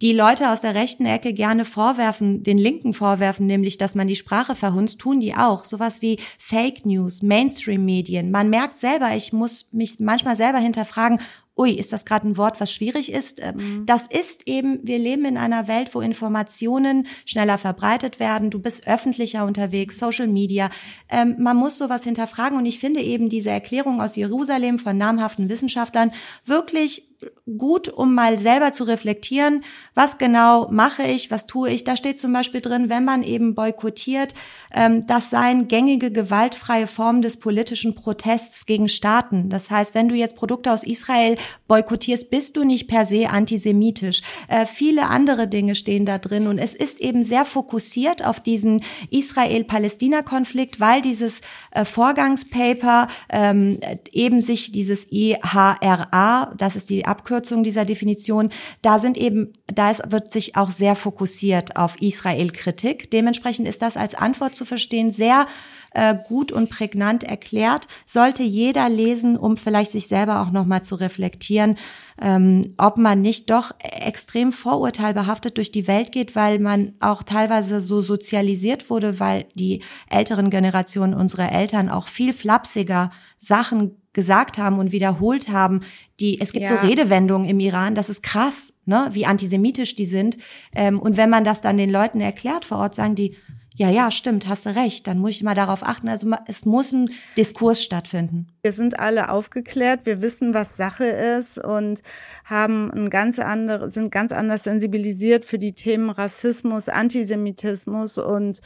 [0.00, 4.16] die Leute aus der rechten Ecke gerne vorwerfen, den Linken vorwerfen, nämlich, dass man die
[4.16, 5.64] Sprache verhunzt, tun die auch.
[5.64, 8.30] Sowas wie Fake News, Mainstream-Medien.
[8.30, 11.20] Man merkt selber, ich muss mich manchmal selber hinterfragen,
[11.58, 13.40] ui, ist das gerade ein Wort, was schwierig ist?
[13.42, 13.86] Ähm, mhm.
[13.86, 18.50] Das ist eben, wir leben in einer Welt, wo Informationen schneller verbreitet werden.
[18.50, 20.70] Du bist öffentlicher unterwegs, Social Media.
[21.08, 22.56] Ähm, man muss sowas hinterfragen.
[22.56, 26.12] Und ich finde eben diese Erklärung aus Jerusalem von namhaften Wissenschaftlern
[26.44, 27.08] wirklich
[27.56, 31.82] gut, um mal selber zu reflektieren, was genau mache ich, was tue ich.
[31.82, 34.34] Da steht zum Beispiel drin, wenn man eben boykottiert,
[34.72, 39.48] ähm, das seien gängige gewaltfreie Formen des politischen Protests gegen Staaten.
[39.48, 44.22] Das heißt, wenn du jetzt Produkte aus Israel boykottierst, bist du nicht per se antisemitisch.
[44.46, 48.82] Äh, viele andere Dinge stehen da drin und es ist eben sehr fokussiert auf diesen
[49.10, 51.40] Israel-Palästina-Konflikt, weil dieses
[51.72, 53.80] äh, Vorgangspaper ähm,
[54.12, 58.50] eben sich dieses IHRA, das ist die Abkürzung dieser Definition,
[58.82, 63.10] da sind eben, da ist, wird sich auch sehr fokussiert auf Israel-Kritik.
[63.10, 65.46] Dementsprechend ist das als Antwort zu verstehen sehr
[65.92, 67.88] äh, gut und prägnant erklärt.
[68.06, 71.76] Sollte jeder lesen, um vielleicht sich selber auch nochmal zu reflektieren,
[72.20, 77.80] ähm, ob man nicht doch extrem vorurteilbehaftet durch die Welt geht, weil man auch teilweise
[77.80, 84.80] so sozialisiert wurde, weil die älteren Generationen unserer Eltern auch viel flapsiger Sachen gesagt haben
[84.80, 85.82] und wiederholt haben,
[86.18, 86.70] die es gibt ja.
[86.70, 90.38] so Redewendungen im Iran, das ist krass, ne, wie antisemitisch die sind.
[90.74, 93.36] Ähm, und wenn man das dann den Leuten erklärt vor Ort, sagen die,
[93.76, 96.08] ja, ja, stimmt, hast du recht, dann muss ich mal darauf achten.
[96.08, 98.48] Also es muss ein Diskurs stattfinden.
[98.62, 102.02] Wir sind alle aufgeklärt, wir wissen, was Sache ist und
[102.44, 108.62] haben ein ganz andere, sind ganz anders sensibilisiert für die Themen Rassismus, Antisemitismus und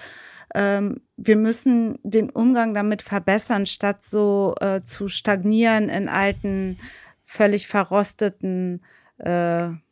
[0.54, 6.78] ähm, wir müssen den Umgang damit verbessern, statt so äh, zu stagnieren in alten,
[7.22, 8.82] völlig verrosteten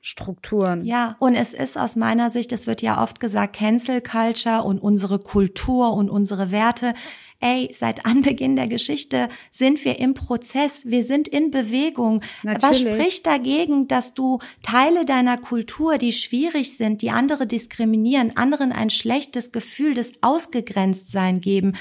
[0.01, 0.83] Strukturen.
[0.83, 4.81] Ja, und es ist aus meiner Sicht, es wird ja oft gesagt, Cancel Culture und
[4.81, 6.95] unsere Kultur und unsere Werte
[7.41, 12.23] ey, seit Anbeginn der Geschichte sind wir im Prozess, wir sind in Bewegung.
[12.43, 12.63] Natürlich.
[12.63, 18.73] Was spricht dagegen, dass du Teile deiner Kultur, die schwierig sind, die andere diskriminieren, anderen
[18.73, 21.75] ein schlechtes Gefühl des Ausgegrenztsein geben?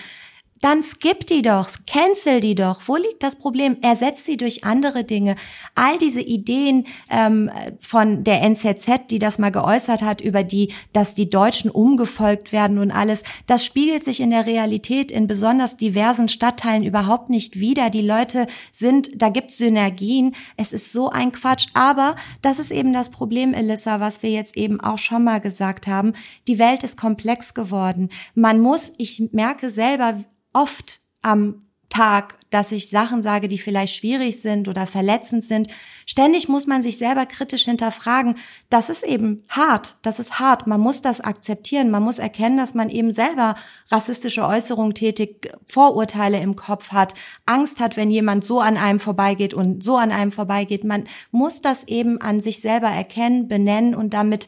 [0.62, 2.82] Dann skip die doch, cancel die doch.
[2.86, 3.78] Wo liegt das Problem?
[3.82, 5.36] Ersetzt sie durch andere Dinge.
[5.76, 11.16] All diese Ideen ähm, von der NZZ, die das mal geäußert hat, über die, dass
[11.16, 16.28] die Deutschen umgefolgt werden und alles, das spiegelt sich in der Realität in besonders diversen
[16.28, 17.90] Stadtteilen überhaupt nicht wider.
[17.90, 20.36] Die Leute sind, da gibt Synergien.
[20.58, 21.68] Es ist so ein Quatsch.
[21.74, 25.88] Aber das ist eben das Problem, Elissa, was wir jetzt eben auch schon mal gesagt
[25.88, 26.14] haben.
[26.48, 28.10] Die Welt ist komplex geworden.
[28.36, 30.18] Man muss, ich merke selber,
[30.54, 35.70] oft am Tag, dass ich Sachen sage, die vielleicht schwierig sind oder verletzend sind.
[36.06, 38.36] Ständig muss man sich selber kritisch hinterfragen.
[38.70, 39.96] Das ist eben hart.
[40.04, 40.68] Das ist hart.
[40.68, 41.90] Man muss das akzeptieren.
[41.90, 43.56] Man muss erkennen, dass man eben selber
[43.90, 47.16] rassistische Äußerungen tätig, Vorurteile im Kopf hat,
[47.48, 50.84] Angst hat, wenn jemand so an einem vorbeigeht und so an einem vorbeigeht.
[50.84, 54.46] Man muss das eben an sich selber erkennen, benennen und damit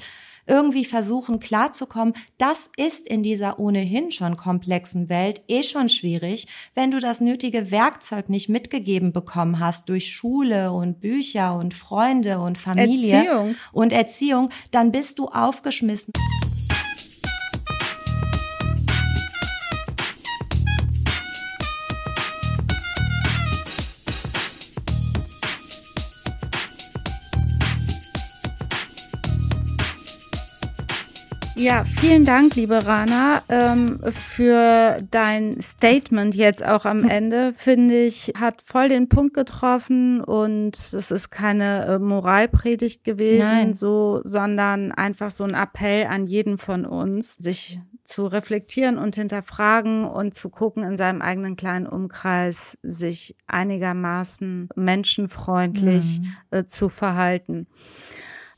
[0.52, 6.92] irgendwie versuchen klarzukommen, das ist in dieser ohnehin schon komplexen Welt eh schon schwierig, wenn
[6.92, 12.58] du das nötige Werkzeug nicht mitgegeben bekommen hast durch Schule und Bücher und Freunde und
[12.58, 13.56] Familie Erziehung.
[13.72, 16.12] und Erziehung, dann bist du aufgeschmissen.
[31.62, 37.54] Ja, vielen Dank, liebe Rana, ähm, für dein Statement jetzt auch am Ende.
[37.56, 43.74] Finde ich, hat voll den Punkt getroffen und es ist keine äh, Moralpredigt gewesen, Nein.
[43.76, 50.06] so, sondern einfach so ein Appell an jeden von uns, sich zu reflektieren und hinterfragen
[50.06, 56.68] und zu gucken in seinem eigenen kleinen Umkreis, sich einigermaßen menschenfreundlich mhm.
[56.68, 57.68] zu verhalten.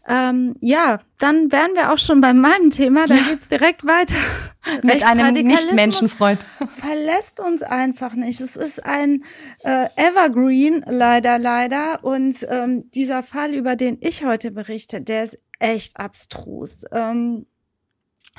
[0.05, 3.07] Ähm, ja, dann wären wir auch schon bei meinem Thema.
[3.07, 3.23] Da ja.
[3.29, 4.15] geht's direkt weiter.
[4.83, 6.39] Mit einem Nicht-Menschenfreund.
[6.67, 8.41] Verlässt uns einfach nicht.
[8.41, 9.23] Es ist ein
[9.63, 12.03] äh, Evergreen, leider, leider.
[12.03, 16.83] Und ähm, dieser Fall, über den ich heute berichte, der ist echt abstrus.
[16.91, 17.45] Ähm,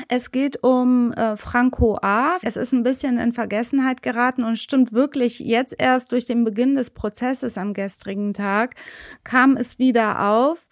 [0.09, 2.37] es geht um äh, Franco A.
[2.43, 6.75] Es ist ein bisschen in Vergessenheit geraten und stimmt wirklich jetzt erst durch den Beginn
[6.75, 8.75] des Prozesses am gestrigen Tag
[9.23, 10.67] kam es wieder auf.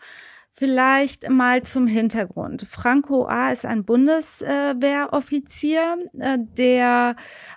[0.62, 2.64] Vielleicht mal zum Hintergrund.
[2.70, 3.50] Franco A.
[3.50, 7.16] ist ein Bundeswehroffizier, äh, der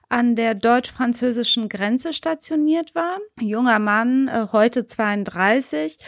[0.09, 3.19] an der deutsch-französischen Grenze stationiert war.
[3.39, 5.99] Junger Mann, äh, heute 32.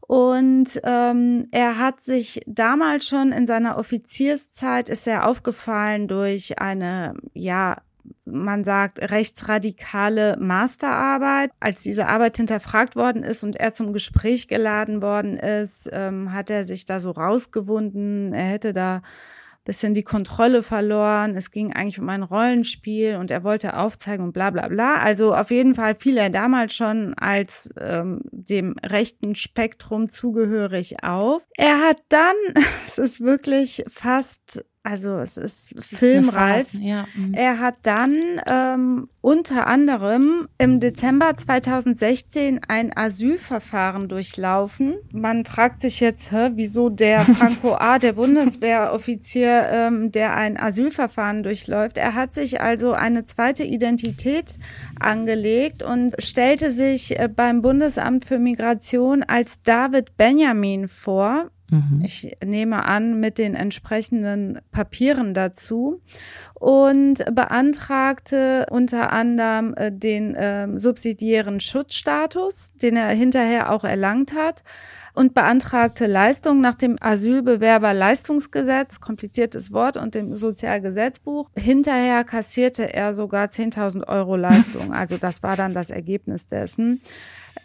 [0.00, 7.14] Und ähm, er hat sich damals schon in seiner Offizierszeit ist er aufgefallen durch eine
[7.32, 7.78] ja
[8.24, 11.50] man sagt, rechtsradikale Masterarbeit.
[11.60, 16.50] Als diese Arbeit hinterfragt worden ist und er zum Gespräch geladen worden ist, ähm, hat
[16.50, 18.32] er sich da so rausgewunden.
[18.32, 19.02] Er hätte da
[19.64, 21.36] bisschen die Kontrolle verloren.
[21.36, 24.96] Es ging eigentlich um ein Rollenspiel und er wollte aufzeigen und bla bla bla.
[24.96, 31.46] Also auf jeden Fall fiel er damals schon als ähm, dem rechten Spektrum zugehörig auf.
[31.56, 32.34] Er hat dann,
[32.86, 36.74] es ist wirklich fast also es ist, ist filmreif.
[36.74, 37.06] Ja.
[37.14, 37.32] Mhm.
[37.32, 38.14] Er hat dann
[38.46, 44.96] ähm, unter anderem im Dezember 2016 ein Asylverfahren durchlaufen.
[45.14, 51.42] Man fragt sich jetzt, hä, wieso der Franco A., der Bundeswehroffizier, ähm, der ein Asylverfahren
[51.42, 51.96] durchläuft.
[51.96, 54.58] Er hat sich also eine zweite Identität
[55.00, 61.50] angelegt und stellte sich äh, beim Bundesamt für Migration als David Benjamin vor.
[61.74, 62.02] Mhm.
[62.04, 66.00] Ich nehme an, mit den entsprechenden Papieren dazu
[66.54, 74.62] und beantragte unter anderem äh, den äh, subsidiären Schutzstatus, den er hinterher auch erlangt hat
[75.14, 81.50] und beantragte Leistung nach dem Asylbewerberleistungsgesetz, kompliziertes Wort, und dem Sozialgesetzbuch.
[81.56, 84.92] Hinterher kassierte er sogar 10.000 Euro Leistung.
[84.92, 87.00] Also das war dann das Ergebnis dessen.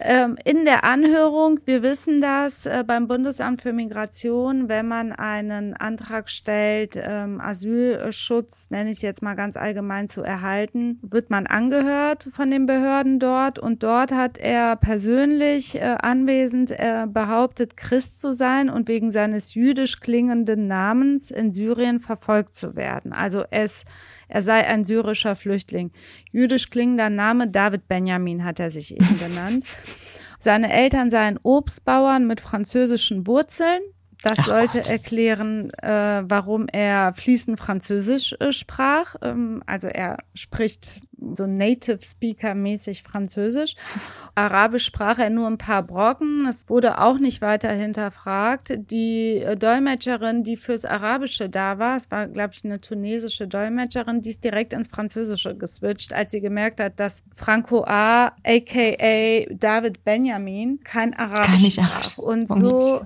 [0.01, 5.73] Ähm, in der Anhörung, wir wissen das äh, beim Bundesamt für Migration, wenn man einen
[5.73, 11.47] Antrag stellt, ähm, Asylschutz, nenne ich es jetzt mal ganz allgemein, zu erhalten, wird man
[11.47, 18.21] angehört von den Behörden dort und dort hat er persönlich äh, anwesend äh, behauptet, Christ
[18.21, 23.11] zu sein und wegen seines jüdisch klingenden Namens in Syrien verfolgt zu werden.
[23.11, 23.83] Also es
[24.29, 25.91] er sei ein syrischer Flüchtling.
[26.31, 29.65] Jüdisch klingender Name David Benjamin hat er sich eben genannt.
[30.39, 33.81] Seine Eltern seien Obstbauern mit französischen Wurzeln.
[34.21, 34.89] Das Ach sollte Gott.
[34.89, 39.15] erklären, äh, warum er fließend Französisch äh, sprach.
[39.21, 40.99] Ähm, also er spricht
[41.33, 43.75] so Native Speaker mäßig Französisch.
[44.35, 46.47] Arabisch sprach er nur ein paar Brocken.
[46.47, 48.73] Es wurde auch nicht weiter hinterfragt.
[48.91, 54.31] Die Dolmetscherin, die fürs Arabische da war, es war, glaube ich, eine tunesische Dolmetscherin, die
[54.31, 60.81] ist direkt ins Französische geswitcht, als sie gemerkt hat, dass Franco A, aka David Benjamin,
[60.83, 62.17] kein Arabisch sprach.
[62.17, 63.05] Und so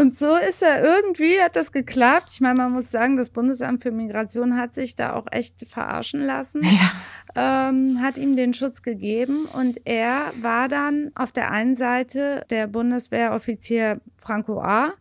[0.00, 2.30] und so ist er irgendwie, hat das geklappt.
[2.32, 6.22] Ich meine, man muss sagen, das Bundesamt für Migration hat sich da auch echt verarschen
[6.22, 7.68] lassen, ja.
[7.70, 12.66] ähm, hat ihm den Schutz gegeben und er war dann auf der einen Seite der
[12.66, 14.92] Bundeswehroffizier Franco A.,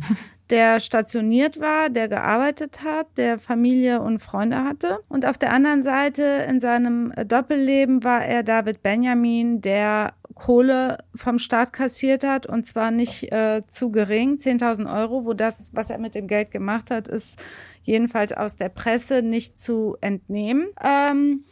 [0.50, 5.00] der stationiert war, der gearbeitet hat, der Familie und Freunde hatte.
[5.08, 11.38] Und auf der anderen Seite in seinem Doppelleben war er David Benjamin, der Kohle vom
[11.40, 15.98] Staat kassiert hat und zwar nicht äh, zu gering, 10.000 Euro, wo das, was er
[15.98, 17.42] mit dem Geld gemacht hat, ist
[17.84, 20.68] jedenfalls aus der Presse nicht zu entnehmen.
[20.84, 21.44] Ähm,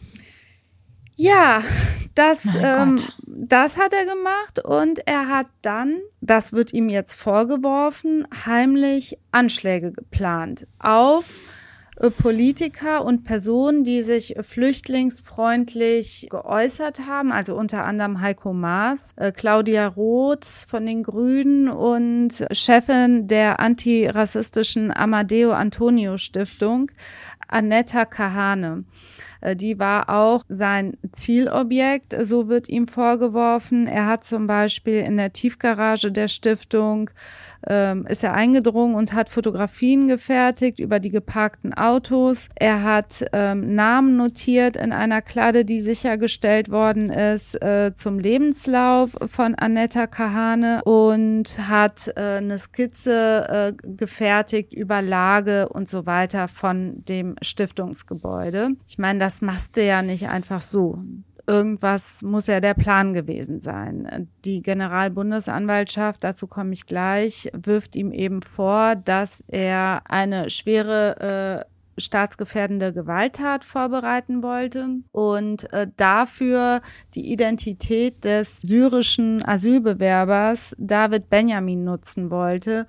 [1.16, 1.62] ja,
[2.16, 8.28] das, ähm, das hat er gemacht und er hat dann, das wird ihm jetzt vorgeworfen,
[8.46, 11.26] heimlich Anschläge geplant auf
[12.10, 19.88] Politiker und Personen, die sich flüchtlingsfreundlich geäußert haben, also unter anderem Heiko Maas, äh, Claudia
[19.88, 26.92] Roth von den Grünen und Chefin der antirassistischen Amadeo Antonio Stiftung,
[27.48, 28.86] Annetta Kahane.
[29.42, 33.88] Äh, die war auch sein Zielobjekt, so wird ihm vorgeworfen.
[33.88, 37.10] Er hat zum Beispiel in der Tiefgarage der Stiftung
[37.68, 42.50] ähm, ist er eingedrungen und hat Fotografien gefertigt über die geparkten Autos.
[42.56, 49.12] Er hat ähm, Namen notiert in einer Kladde, die sichergestellt worden ist äh, zum Lebenslauf
[49.26, 56.48] von Annetta Kahane und hat äh, eine Skizze äh, gefertigt über Lage und so weiter
[56.48, 58.70] von dem Stiftungsgebäude.
[58.88, 61.00] Ich meine, das machst du ja nicht einfach so
[61.52, 64.30] irgendwas muss ja der Plan gewesen sein.
[64.46, 71.72] Die Generalbundesanwaltschaft, dazu komme ich gleich, wirft ihm eben vor, dass er eine schwere äh,
[72.00, 76.82] staatsgefährdende Gewalttat vorbereiten wollte und äh, dafür
[77.16, 82.88] die Identität des syrischen Asylbewerbers David Benjamin nutzen wollte,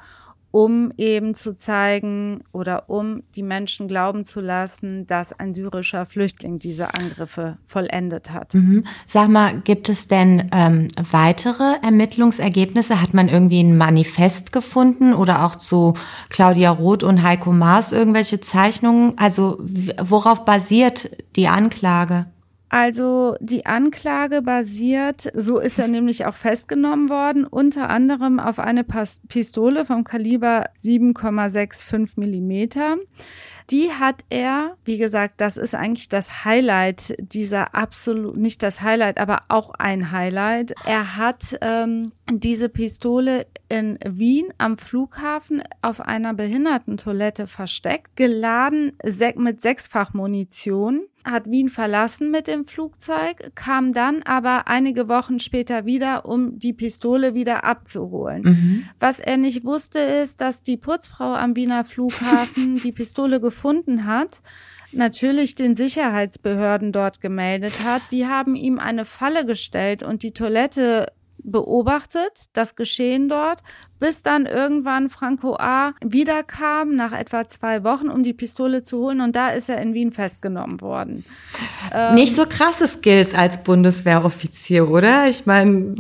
[0.53, 6.59] um eben zu zeigen oder um die Menschen glauben zu lassen, dass ein syrischer Flüchtling
[6.59, 8.55] diese Angriffe vollendet hat.
[8.55, 8.85] Mhm.
[9.07, 13.01] Sag mal, gibt es denn ähm, weitere Ermittlungsergebnisse?
[13.01, 15.95] Hat man irgendwie ein Manifest gefunden oder auch zu
[16.29, 19.17] Claudia Roth und Heiko Maas irgendwelche Zeichnungen?
[19.17, 22.27] Also worauf basiert die Anklage?
[22.73, 28.83] Also die Anklage basiert, so ist er nämlich auch festgenommen worden, unter anderem auf eine
[28.83, 32.97] Pistole vom Kaliber 7,65 Millimeter.
[33.69, 39.21] Die hat er, wie gesagt, das ist eigentlich das Highlight dieser absolut, nicht das Highlight,
[39.21, 40.75] aber auch ein Highlight.
[40.87, 48.93] Er hat ähm, diese Pistole in Wien am Flughafen auf einer Behindertentoilette versteckt, geladen
[49.37, 55.85] mit sechsfach Munition hat Wien verlassen mit dem Flugzeug, kam dann aber einige Wochen später
[55.85, 58.43] wieder, um die Pistole wieder abzuholen.
[58.43, 58.85] Mhm.
[59.01, 64.41] Was er nicht wusste, ist, dass die Putzfrau am Wiener Flughafen die Pistole gefunden hat
[64.95, 68.03] natürlich den Sicherheitsbehörden dort gemeldet hat.
[68.11, 71.07] Die haben ihm eine Falle gestellt und die Toilette
[71.45, 73.61] beobachtet, das Geschehen dort,
[73.99, 75.93] bis dann irgendwann Franco A.
[76.05, 79.95] wiederkam, nach etwa zwei Wochen, um die Pistole zu holen und da ist er in
[79.95, 81.25] Wien festgenommen worden.
[81.93, 85.29] Ähm, Nicht so krasse Skills als Bundeswehroffizier, oder?
[85.29, 85.97] Ich meine,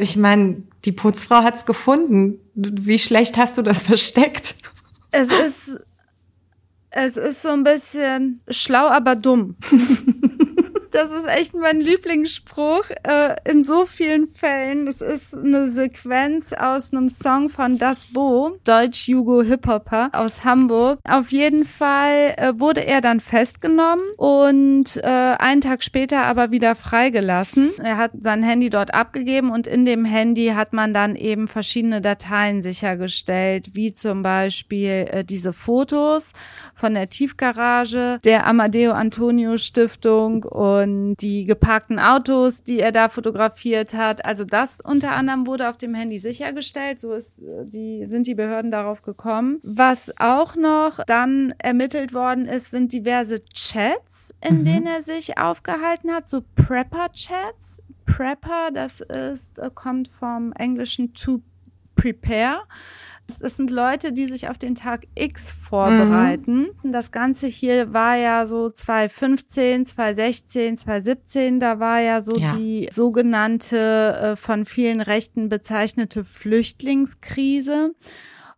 [0.00, 2.40] ich meine, die Putzfrau hat's gefunden.
[2.54, 4.54] Wie schlecht hast du das versteckt?
[5.10, 5.78] Es ist,
[6.90, 9.56] es ist so ein bisschen schlau, aber dumm.
[10.94, 14.86] Das ist echt mein Lieblingsspruch äh, in so vielen Fällen.
[14.86, 21.00] Das ist eine Sequenz aus einem Song von Das Bo, Deutsch-Jugo-Hip-Hopper aus Hamburg.
[21.02, 26.76] Auf jeden Fall äh, wurde er dann festgenommen und äh, einen Tag später aber wieder
[26.76, 27.72] freigelassen.
[27.82, 32.02] Er hat sein Handy dort abgegeben und in dem Handy hat man dann eben verschiedene
[32.02, 36.34] Dateien sichergestellt, wie zum Beispiel äh, diese Fotos
[36.76, 43.08] von der Tiefgarage, der Amadeo Antonio Stiftung und und die geparkten Autos, die er da
[43.08, 44.24] fotografiert hat.
[44.24, 47.00] Also das unter anderem wurde auf dem Handy sichergestellt.
[47.00, 49.60] So ist die, sind die Behörden darauf gekommen.
[49.62, 54.64] Was auch noch dann ermittelt worden ist, sind diverse Chats, in mhm.
[54.64, 57.82] denen er sich aufgehalten hat, so Prepper-Chats.
[58.06, 61.40] Prepper, das ist, kommt vom englischen to
[61.96, 62.60] prepare.
[63.26, 66.68] Es sind Leute, die sich auf den Tag X vorbereiten.
[66.82, 66.92] Mhm.
[66.92, 71.60] Das Ganze hier war ja so 2015, 2016, 2017.
[71.60, 72.54] Da war ja so ja.
[72.54, 77.94] die sogenannte äh, von vielen Rechten bezeichnete Flüchtlingskrise.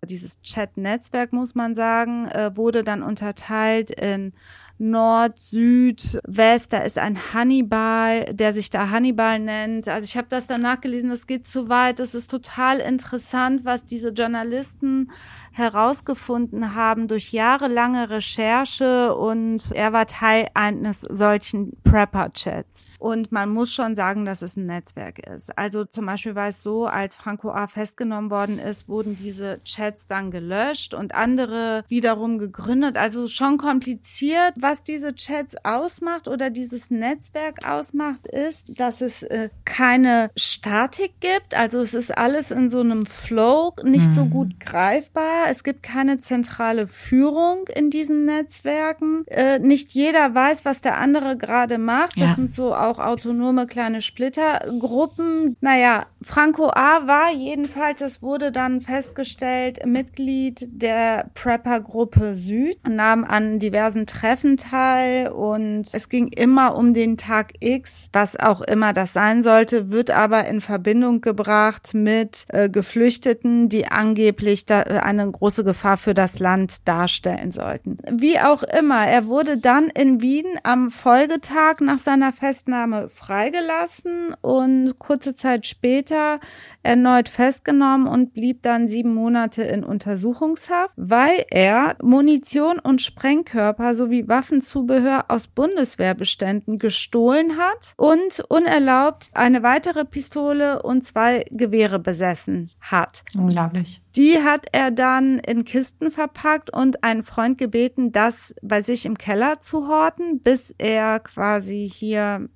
[0.05, 4.33] Dieses Chat-Netzwerk, muss man sagen, äh, wurde dann unterteilt in
[4.79, 9.89] Nord, Süd, West, da ist ein Hannibal, der sich da Hannibal nennt.
[9.89, 11.99] Also ich habe das danach gelesen, das geht zu weit.
[11.99, 15.11] Es ist total interessant, was diese Journalisten
[15.57, 22.84] herausgefunden haben durch jahrelange Recherche und er war Teil eines solchen Prepper-Chats.
[22.98, 25.57] Und man muss schon sagen, dass es ein Netzwerk ist.
[25.57, 27.66] Also zum Beispiel war es so, als Franco A.
[27.66, 32.96] festgenommen worden ist, wurden diese Chats dann gelöscht und andere wiederum gegründet.
[32.96, 34.54] Also schon kompliziert.
[34.59, 41.54] Was diese Chats ausmacht oder dieses Netzwerk ausmacht, ist, dass es äh, keine Statik gibt.
[41.54, 44.12] Also es ist alles in so einem Flow, nicht mhm.
[44.12, 45.45] so gut greifbar.
[45.49, 49.24] Es gibt keine zentrale Führung in diesen Netzwerken.
[49.26, 52.18] Äh, nicht jeder weiß, was der andere gerade macht.
[52.18, 52.34] Das ja.
[52.34, 55.57] sind so auch autonome kleine Splittergruppen.
[55.61, 57.07] Naja, Franco A.
[57.07, 65.28] war jedenfalls, es wurde dann festgestellt, Mitglied der Prepper-Gruppe Süd, nahm an diversen Treffen teil
[65.28, 70.11] und es ging immer um den Tag X, was auch immer das sein sollte, wird
[70.11, 76.14] aber in Verbindung gebracht mit äh, Geflüchteten, die angeblich da, äh, eine große Gefahr für
[76.14, 77.99] das Land darstellen sollten.
[78.11, 84.99] Wie auch immer, er wurde dann in Wien am Folgetag nach seiner Festnahme freigelassen und
[84.99, 86.41] kurze Zeit später
[86.82, 94.28] erneut festgenommen und blieb dann sieben Monate in Untersuchungshaft, weil er Munition und Sprengkörper sowie
[94.28, 103.22] Waffenzubehör aus Bundeswehrbeständen gestohlen hat und unerlaubt eine weitere Pistole und zwei Gewehre besessen hat.
[103.37, 104.01] Unglaublich.
[104.17, 109.19] Die hat er dann in Kisten verpackt und einen Freund gebeten, das bei sich im
[109.19, 112.49] Keller zu horten, bis er quasi hier,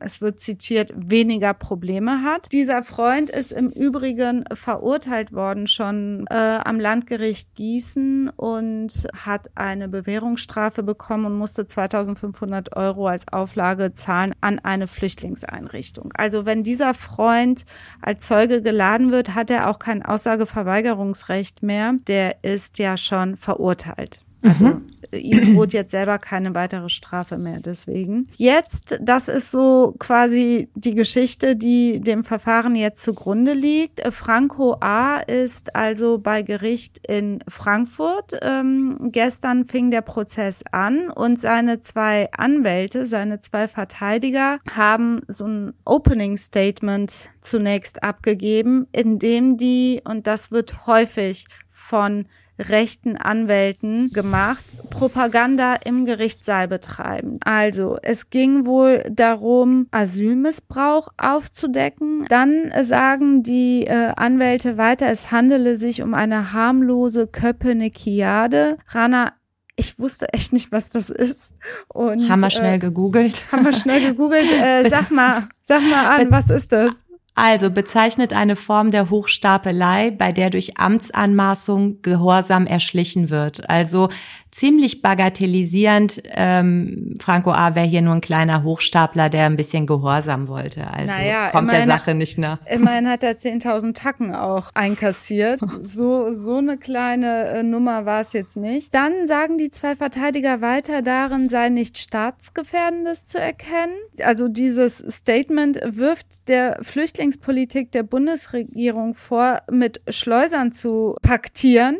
[0.00, 2.52] es wird zitiert, weniger Probleme hat.
[2.52, 9.88] Dieser Freund ist im Übrigen verurteilt worden schon äh, am Landgericht Gießen und hat eine
[9.88, 16.12] Bewährungsstrafe bekommen und musste 2500 Euro als Auflage zahlen an eine Flüchtlingseinrichtung.
[16.14, 17.64] Also wenn dieser Freund
[18.02, 23.36] als Zeuge geladen wird, hat er auch kein Aussageverweigerung Verfügungsrecht mehr, der ist ja schon
[23.36, 24.25] verurteilt.
[24.46, 24.86] Also mhm.
[25.12, 28.28] ihm droht jetzt selber keine weitere Strafe mehr deswegen.
[28.36, 34.00] Jetzt, das ist so quasi die Geschichte, die dem Verfahren jetzt zugrunde liegt.
[34.12, 35.18] Franco A.
[35.18, 38.38] ist also bei Gericht in Frankfurt.
[38.42, 45.46] Ähm, gestern fing der Prozess an und seine zwei Anwälte, seine zwei Verteidiger haben so
[45.46, 52.26] ein Opening Statement zunächst abgegeben, in dem die, und das wird häufig von
[52.58, 57.38] rechten Anwälten gemacht, Propaganda im Gerichtssaal betreiben.
[57.44, 62.26] Also es ging wohl darum, Asylmissbrauch aufzudecken.
[62.28, 68.78] Dann sagen die äh, Anwälte weiter, es handele sich um eine harmlose Köpenikiade.
[68.88, 69.32] Rana
[69.76, 71.54] ich wusste echt nicht, was das ist.
[71.88, 73.44] Und, haben wir schnell äh, gegoogelt.
[73.52, 74.46] Haben wir schnell gegoogelt.
[74.56, 77.04] Äh, sag mal, sag mal an, was ist das?
[77.38, 83.68] Also bezeichnet eine Form der Hochstapelei, bei der durch Amtsanmaßung Gehorsam erschlichen wird.
[83.68, 84.08] Also
[84.56, 86.22] ziemlich bagatellisierend.
[86.34, 87.74] Ähm, Franco A.
[87.74, 90.86] wäre hier nur ein kleiner Hochstapler, der ein bisschen Gehorsam wollte.
[90.90, 92.58] Also naja, kommt der Sache nicht nach.
[92.64, 95.60] Immerhin hat er 10.000 Tacken auch einkassiert.
[95.82, 98.94] So, so eine kleine äh, Nummer war es jetzt nicht.
[98.94, 103.94] Dann sagen die zwei Verteidiger weiter, darin sei nicht staatsgefährdendes zu erkennen.
[104.24, 111.98] Also dieses Statement wirft der Flüchtlingspolitik der Bundesregierung vor, mit Schleusern zu paktieren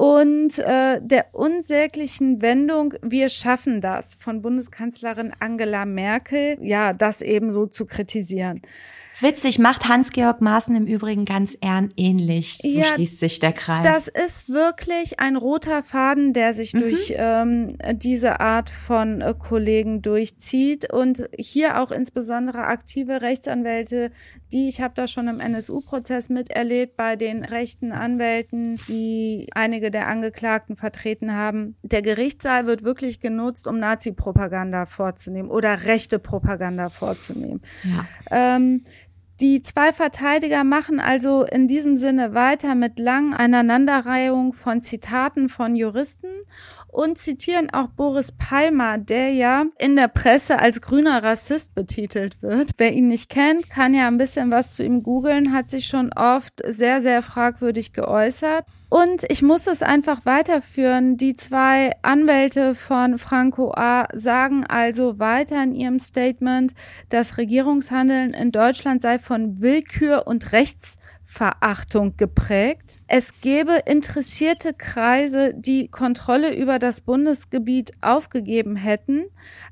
[0.00, 7.52] und äh, der unsäglichen Wendung Wir schaffen das von Bundeskanzlerin Angela Merkel, ja, das eben
[7.52, 8.62] so zu kritisieren.
[9.20, 12.58] Witzig, macht Hans-Georg Maaßen im Übrigen ganz ähnlich.
[12.62, 13.84] So ja, schließt sich der Kreis.
[13.84, 16.78] Das ist wirklich ein roter Faden, der sich mhm.
[16.80, 24.10] durch ähm, diese Art von äh, Kollegen durchzieht und hier auch insbesondere aktive Rechtsanwälte,
[24.52, 30.08] die, ich habe da schon im NSU-Prozess miterlebt, bei den rechten Anwälten, die einige der
[30.08, 31.76] Angeklagten vertreten haben.
[31.82, 37.62] Der Gerichtssaal wird wirklich genutzt, um Nazi-Propaganda vorzunehmen oder rechte Propaganda vorzunehmen.
[37.84, 38.56] Ja.
[38.56, 38.84] Ähm,
[39.40, 45.76] die zwei Verteidiger machen also in diesem Sinne weiter mit langen Aneinanderreihung von Zitaten von
[45.76, 46.28] Juristen
[46.92, 52.70] und zitieren auch Boris Palmer, der ja in der Presse als grüner Rassist betitelt wird.
[52.78, 56.12] Wer ihn nicht kennt, kann ja ein bisschen was zu ihm googeln, hat sich schon
[56.12, 58.64] oft sehr, sehr fragwürdig geäußert.
[58.92, 61.16] Und ich muss es einfach weiterführen.
[61.16, 64.08] Die zwei Anwälte von Franco A.
[64.12, 66.74] sagen also weiter in ihrem Statement,
[67.08, 70.52] das Regierungshandeln in Deutschland sei von Willkür und
[71.30, 73.00] Rechtsverachtung geprägt.
[73.06, 79.26] Es gebe interessierte Kreise, die Kontrolle über das Bundesgebiet aufgegeben hätten,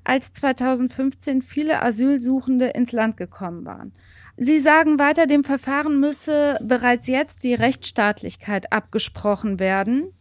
[0.04, 3.92] als 2015 viele Asylsuchende ins Land gekommen waren.
[4.36, 10.12] Sie sagen weiter, dem Verfahren müsse bereits jetzt die Rechtsstaatlichkeit abgesprochen werden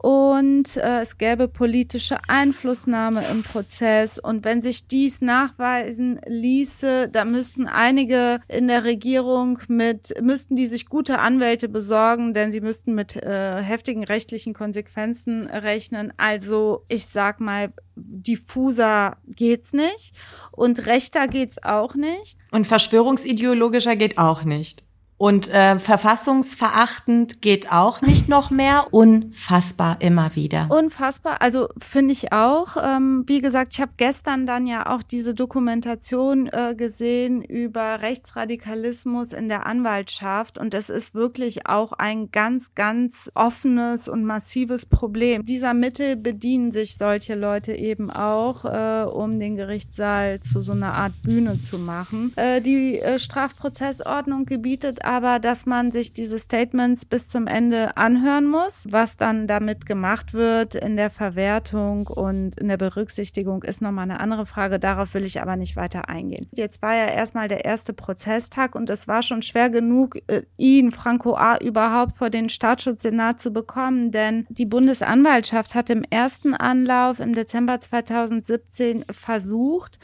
[0.00, 4.20] und äh, es gäbe politische Einflussnahme im Prozess.
[4.20, 10.66] Und wenn sich dies nachweisen ließe, da müssten einige in der Regierung mit, müssten die
[10.66, 16.12] sich gute Anwälte besorgen, denn sie müssten mit äh, heftigen rechtlichen Konsequenzen rechnen.
[16.16, 20.14] Also ich sag mal, diffuser geht's nicht
[20.52, 22.38] und rechter geht's auch nicht.
[22.52, 24.84] Und verschwörungsideologischer geht auch nicht.
[25.18, 28.86] Und äh, verfassungsverachtend geht auch nicht noch mehr.
[28.92, 30.68] Unfassbar immer wieder.
[30.70, 31.42] Unfassbar.
[31.42, 32.76] Also finde ich auch.
[32.82, 39.32] Ähm, wie gesagt, ich habe gestern dann ja auch diese Dokumentation äh, gesehen über Rechtsradikalismus
[39.32, 40.56] in der Anwaltschaft.
[40.56, 45.44] Und es ist wirklich auch ein ganz, ganz offenes und massives Problem.
[45.44, 50.94] Dieser Mittel bedienen sich solche Leute eben auch, äh, um den Gerichtssaal zu so einer
[50.94, 52.32] Art Bühne zu machen.
[52.36, 58.46] Äh, die äh, Strafprozessordnung gebietet aber, dass man sich diese Statements bis zum Ende anhören
[58.46, 58.86] muss.
[58.90, 64.20] Was dann damit gemacht wird in der Verwertung und in der Berücksichtigung ist nochmal eine
[64.20, 64.78] andere Frage.
[64.78, 66.46] Darauf will ich aber nicht weiter eingehen.
[66.52, 70.90] Jetzt war ja erstmal der erste Prozesstag und es war schon schwer genug, äh, ihn,
[70.90, 77.18] Franco A., überhaupt vor den Staatsschutzsenat zu bekommen, denn die Bundesanwaltschaft hat im ersten Anlauf
[77.18, 79.98] im Dezember 2017 versucht,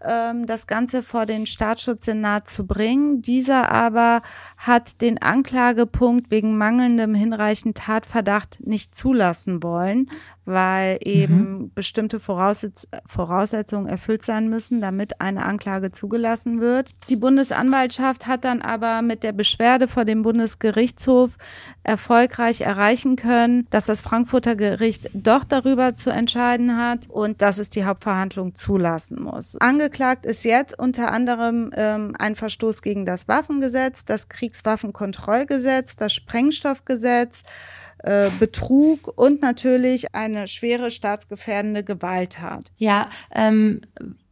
[0.00, 3.20] das Ganze vor den Staatsschutzsenat zu bringen.
[3.20, 4.22] Dieser aber
[4.56, 10.10] hat den Anklagepunkt wegen mangelndem hinreichend Tatverdacht nicht zulassen wollen,
[10.48, 11.70] weil eben mhm.
[11.74, 16.90] bestimmte Voraussetz Voraussetzungen erfüllt sein müssen, damit eine Anklage zugelassen wird.
[17.08, 21.36] Die Bundesanwaltschaft hat dann aber mit der Beschwerde vor dem Bundesgerichtshof
[21.82, 27.70] erfolgreich erreichen können, dass das Frankfurter Gericht doch darüber zu entscheiden hat und dass es
[27.70, 29.56] die Hauptverhandlung zulassen muss.
[29.60, 37.42] Angeklagt ist jetzt unter anderem ähm, ein Verstoß gegen das Waffengesetz, das Kriegswaffenkontrollgesetz, das Sprengstoffgesetz,
[37.98, 42.72] äh, Betrug und natürlich eine schwere staatsgefährdende Gewalttat.
[42.76, 43.80] Ja, ähm,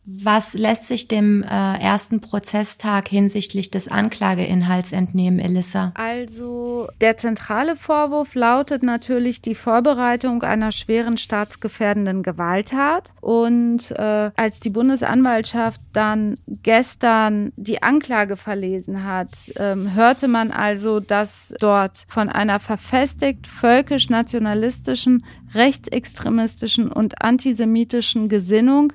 [0.07, 5.93] was lässt sich dem äh, ersten Prozesstag hinsichtlich des Anklageinhalts entnehmen, Elissa?
[5.95, 13.11] Also der zentrale Vorwurf lautet natürlich die Vorbereitung einer schweren staatsgefährdenden Gewalttat.
[13.21, 21.01] Und äh, als die Bundesanwaltschaft dann gestern die Anklage verlesen hat, ähm, hörte man also,
[21.01, 28.93] dass dort von einer verfestigt völkisch-nationalistischen, rechtsextremistischen und antisemitischen Gesinnung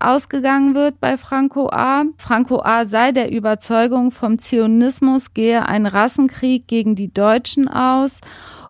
[0.00, 2.04] ausgegangen wird bei Franco A.
[2.16, 2.84] Franco A.
[2.84, 8.20] sei der Überzeugung, vom Zionismus gehe ein Rassenkrieg gegen die Deutschen aus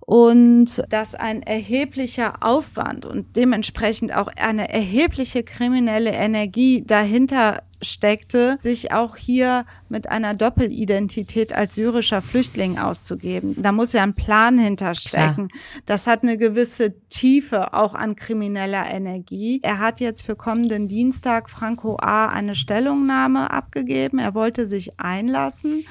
[0.01, 8.93] und dass ein erheblicher Aufwand und dementsprechend auch eine erhebliche kriminelle Energie dahinter steckte, sich
[8.93, 13.55] auch hier mit einer Doppelidentität als syrischer Flüchtling auszugeben.
[13.59, 15.49] Da muss ja ein Plan hinterstecken.
[15.49, 15.83] Klar.
[15.87, 19.61] Das hat eine gewisse Tiefe auch an krimineller Energie.
[19.63, 22.27] Er hat jetzt für kommenden Dienstag Franco A.
[22.27, 24.19] eine Stellungnahme abgegeben.
[24.19, 25.85] Er wollte sich einlassen.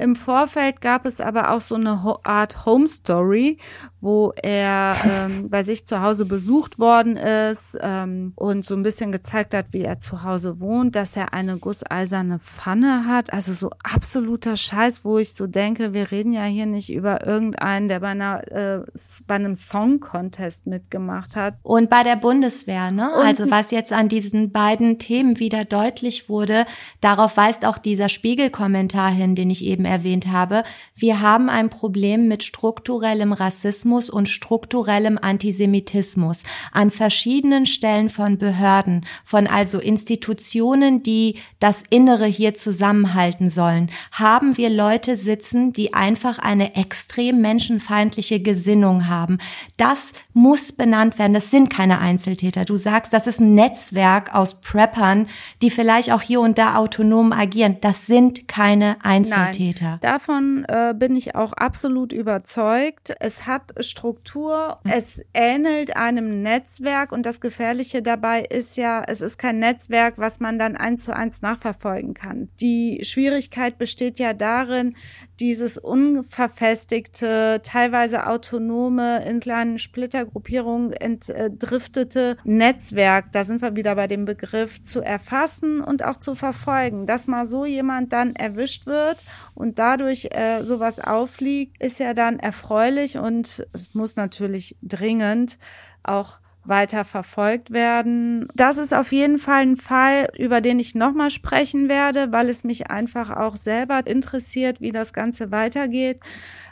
[0.00, 3.58] Im Vorfeld gab es aber auch so eine Art Home Story,
[4.00, 9.12] wo er ähm, bei sich zu Hause besucht worden ist ähm, und so ein bisschen
[9.12, 13.32] gezeigt hat, wie er zu Hause wohnt, dass er eine gusseiserne Pfanne hat.
[13.32, 17.88] Also so absoluter Scheiß, wo ich so denke, wir reden ja hier nicht über irgendeinen,
[17.88, 18.80] der bei, einer, äh,
[19.26, 21.56] bei einem Song-Contest mitgemacht hat.
[21.62, 23.10] Und bei der Bundeswehr, ne?
[23.10, 26.64] Und also was jetzt an diesen beiden Themen wieder deutlich wurde,
[27.02, 30.62] darauf weist auch dieser Spiegelkommentar hin, den ich eben erwähnt habe.
[30.94, 39.04] Wir haben ein Problem mit strukturellem Rassismus und strukturellem Antisemitismus an verschiedenen Stellen von Behörden,
[39.24, 46.38] von also Institutionen, die das Innere hier zusammenhalten sollen, haben wir Leute sitzen, die einfach
[46.38, 49.38] eine extrem menschenfeindliche Gesinnung haben.
[49.76, 51.34] Das muss benannt werden.
[51.34, 52.64] Das sind keine Einzeltäter.
[52.64, 55.26] Du sagst, das ist ein Netzwerk aus Preppern,
[55.62, 57.78] die vielleicht auch hier und da autonom agieren.
[57.80, 59.79] Das sind keine Einzeltäter.
[59.80, 59.98] Millimeter.
[60.00, 63.14] Davon äh, bin ich auch absolut überzeugt.
[63.20, 64.92] Es hat Struktur, mhm.
[64.92, 70.40] es ähnelt einem Netzwerk und das Gefährliche dabei ist ja, es ist kein Netzwerk, was
[70.40, 72.48] man dann eins zu eins nachverfolgen kann.
[72.60, 74.96] Die Schwierigkeit besteht ja darin,
[75.40, 84.26] dieses unverfestigte, teilweise autonome, in kleinen Splittergruppierungen entdriftete Netzwerk, da sind wir wieder bei dem
[84.26, 87.06] Begriff, zu erfassen und auch zu verfolgen.
[87.06, 89.24] Dass mal so jemand dann erwischt wird
[89.60, 95.58] und dadurch äh, sowas aufliegt, ist ja dann erfreulich und es muss natürlich dringend
[96.02, 98.46] auch weiter verfolgt werden.
[98.54, 102.64] Das ist auf jeden Fall ein Fall, über den ich nochmal sprechen werde, weil es
[102.64, 106.20] mich einfach auch selber interessiert, wie das Ganze weitergeht.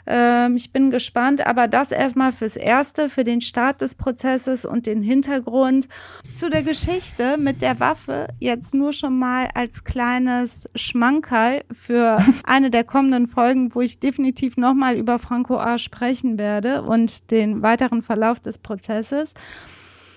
[0.05, 4.85] Ähm, ich bin gespannt, aber das erstmal fürs Erste, für den Start des Prozesses und
[4.85, 5.87] den Hintergrund.
[6.31, 12.71] Zu der Geschichte mit der Waffe jetzt nur schon mal als kleines Schmankerl für eine
[12.71, 15.77] der kommenden Folgen, wo ich definitiv nochmal über Franco A.
[15.77, 19.33] sprechen werde und den weiteren Verlauf des Prozesses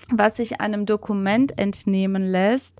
[0.09, 2.79] was sich einem Dokument entnehmen lässt,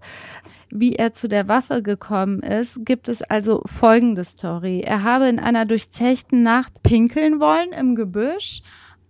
[0.74, 4.82] wie er zu der Waffe gekommen ist, gibt es also folgende Story.
[4.82, 8.62] Er habe in einer durchzechten Nacht pinkeln wollen im Gebüsch.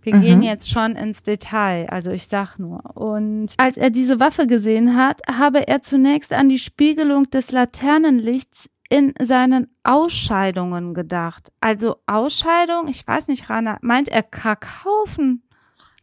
[0.02, 0.20] Wir mhm.
[0.20, 2.82] gehen jetzt schon ins Detail, also ich sag nur.
[2.94, 8.68] Und als er diese Waffe gesehen hat, habe er zunächst an die Spiegelung des Laternenlichts
[8.90, 11.50] in seinen Ausscheidungen gedacht.
[11.60, 15.42] Also Ausscheidung, ich weiß nicht, Rana, meint er Kackhaufen?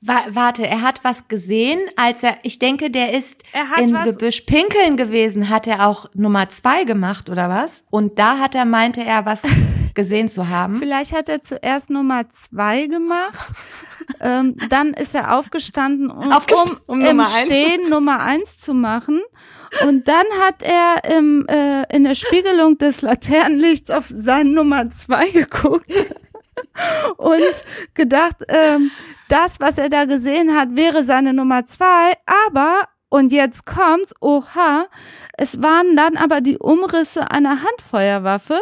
[0.01, 3.43] Warte, er hat was gesehen, als er, ich denke, der ist
[3.79, 7.83] im Gebüsch pinkeln gewesen, hat er auch Nummer zwei gemacht oder was?
[7.89, 9.43] Und da hat er, meinte er, was
[9.93, 10.79] gesehen zu haben.
[10.79, 13.53] Vielleicht hat er zuerst Nummer zwei gemacht,
[14.21, 18.73] ähm, dann ist er aufgestanden, um, Aufgest um, um im Nummer Stehen Nummer eins zu
[18.73, 19.21] machen.
[19.87, 25.29] Und dann hat er im, äh, in der Spiegelung des Laternenlichts auf seine Nummer zwei
[25.29, 25.89] geguckt
[27.17, 27.41] und
[27.93, 28.91] gedacht, ähm,
[29.29, 32.13] das, was er da gesehen hat, wäre seine Nummer zwei,
[32.47, 34.87] aber, und jetzt kommt's, oha,
[35.37, 38.61] es waren dann aber die Umrisse einer Handfeuerwaffe,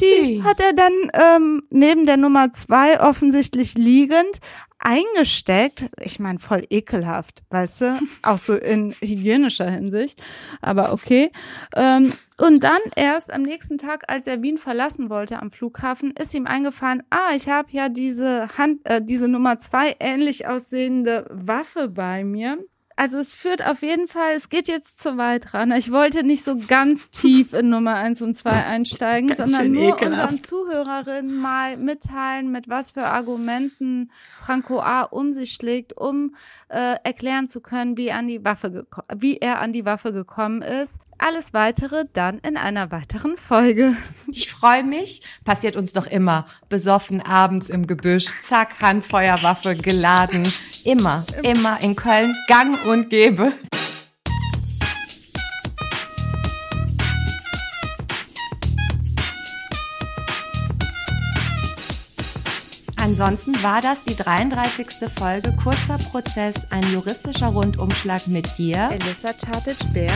[0.00, 4.40] die hat er dann ähm, neben der Nummer zwei offensichtlich liegend
[4.78, 5.86] eingesteckt.
[6.00, 7.98] Ich meine, voll ekelhaft, weißt du?
[8.22, 10.22] Auch so in hygienischer Hinsicht.
[10.60, 11.30] Aber okay.
[11.74, 16.34] Ähm, und dann erst am nächsten Tag, als er Wien verlassen wollte am Flughafen, ist
[16.34, 21.88] ihm eingefallen, ah, ich habe ja diese Hand, äh, diese Nummer zwei ähnlich aussehende Waffe
[21.88, 22.58] bei mir
[22.96, 25.70] also es führt auf jeden Fall, es geht jetzt zu weit ran.
[25.72, 30.32] Ich wollte nicht so ganz tief in Nummer eins und zwei einsteigen, sondern nur ekelhaft.
[30.32, 35.02] unseren Zuhörerinnen mal mitteilen, mit was für Argumenten Franco A.
[35.02, 36.34] um sich schlägt, um
[36.68, 40.94] äh, erklären zu können, wie, an die Waffe wie er an die Waffe gekommen ist.
[41.18, 43.96] Alles weitere dann in einer weiteren Folge.
[44.28, 45.22] Ich freue mich.
[45.44, 46.46] Passiert uns doch immer.
[46.68, 48.26] Besoffen abends im Gebüsch.
[48.42, 50.52] Zack, Handfeuerwaffe geladen.
[50.84, 52.34] Immer, immer in Köln.
[52.48, 53.52] Gang und gäbe.
[62.98, 64.88] Ansonsten war das die 33.
[65.16, 70.10] Folge Kurzer Prozess, ein juristischer Rundumschlag mit dir, Elissa Tatic-Bär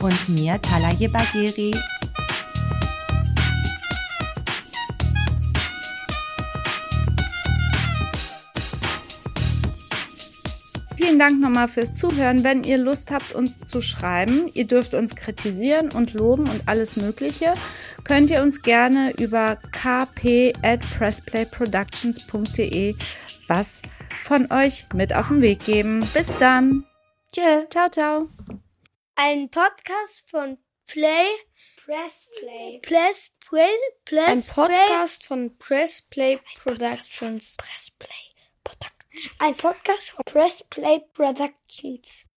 [0.00, 1.72] und mir, Talaye Bagheri.
[10.96, 12.44] Vielen Dank nochmal fürs Zuhören.
[12.44, 16.96] Wenn ihr Lust habt, uns zu schreiben, ihr dürft uns kritisieren und loben und alles
[16.96, 17.54] Mögliche,
[18.04, 22.94] könnt ihr uns gerne über kp at pressplayproductions.de
[23.48, 23.82] was
[24.22, 26.06] von euch mit auf den Weg geben.
[26.14, 26.84] Bis dann.
[27.32, 27.66] Tschö.
[27.70, 28.28] Ciao, ciao.
[29.20, 31.26] Ein Podcast von Play
[31.84, 32.78] Press Play.
[32.84, 33.68] Press Play.
[34.04, 37.56] Press Ein Podcast von Press Play Productions.
[37.56, 38.14] Press Play
[38.62, 39.34] Productions.
[39.40, 42.27] Ein Podcast von Press Play Productions.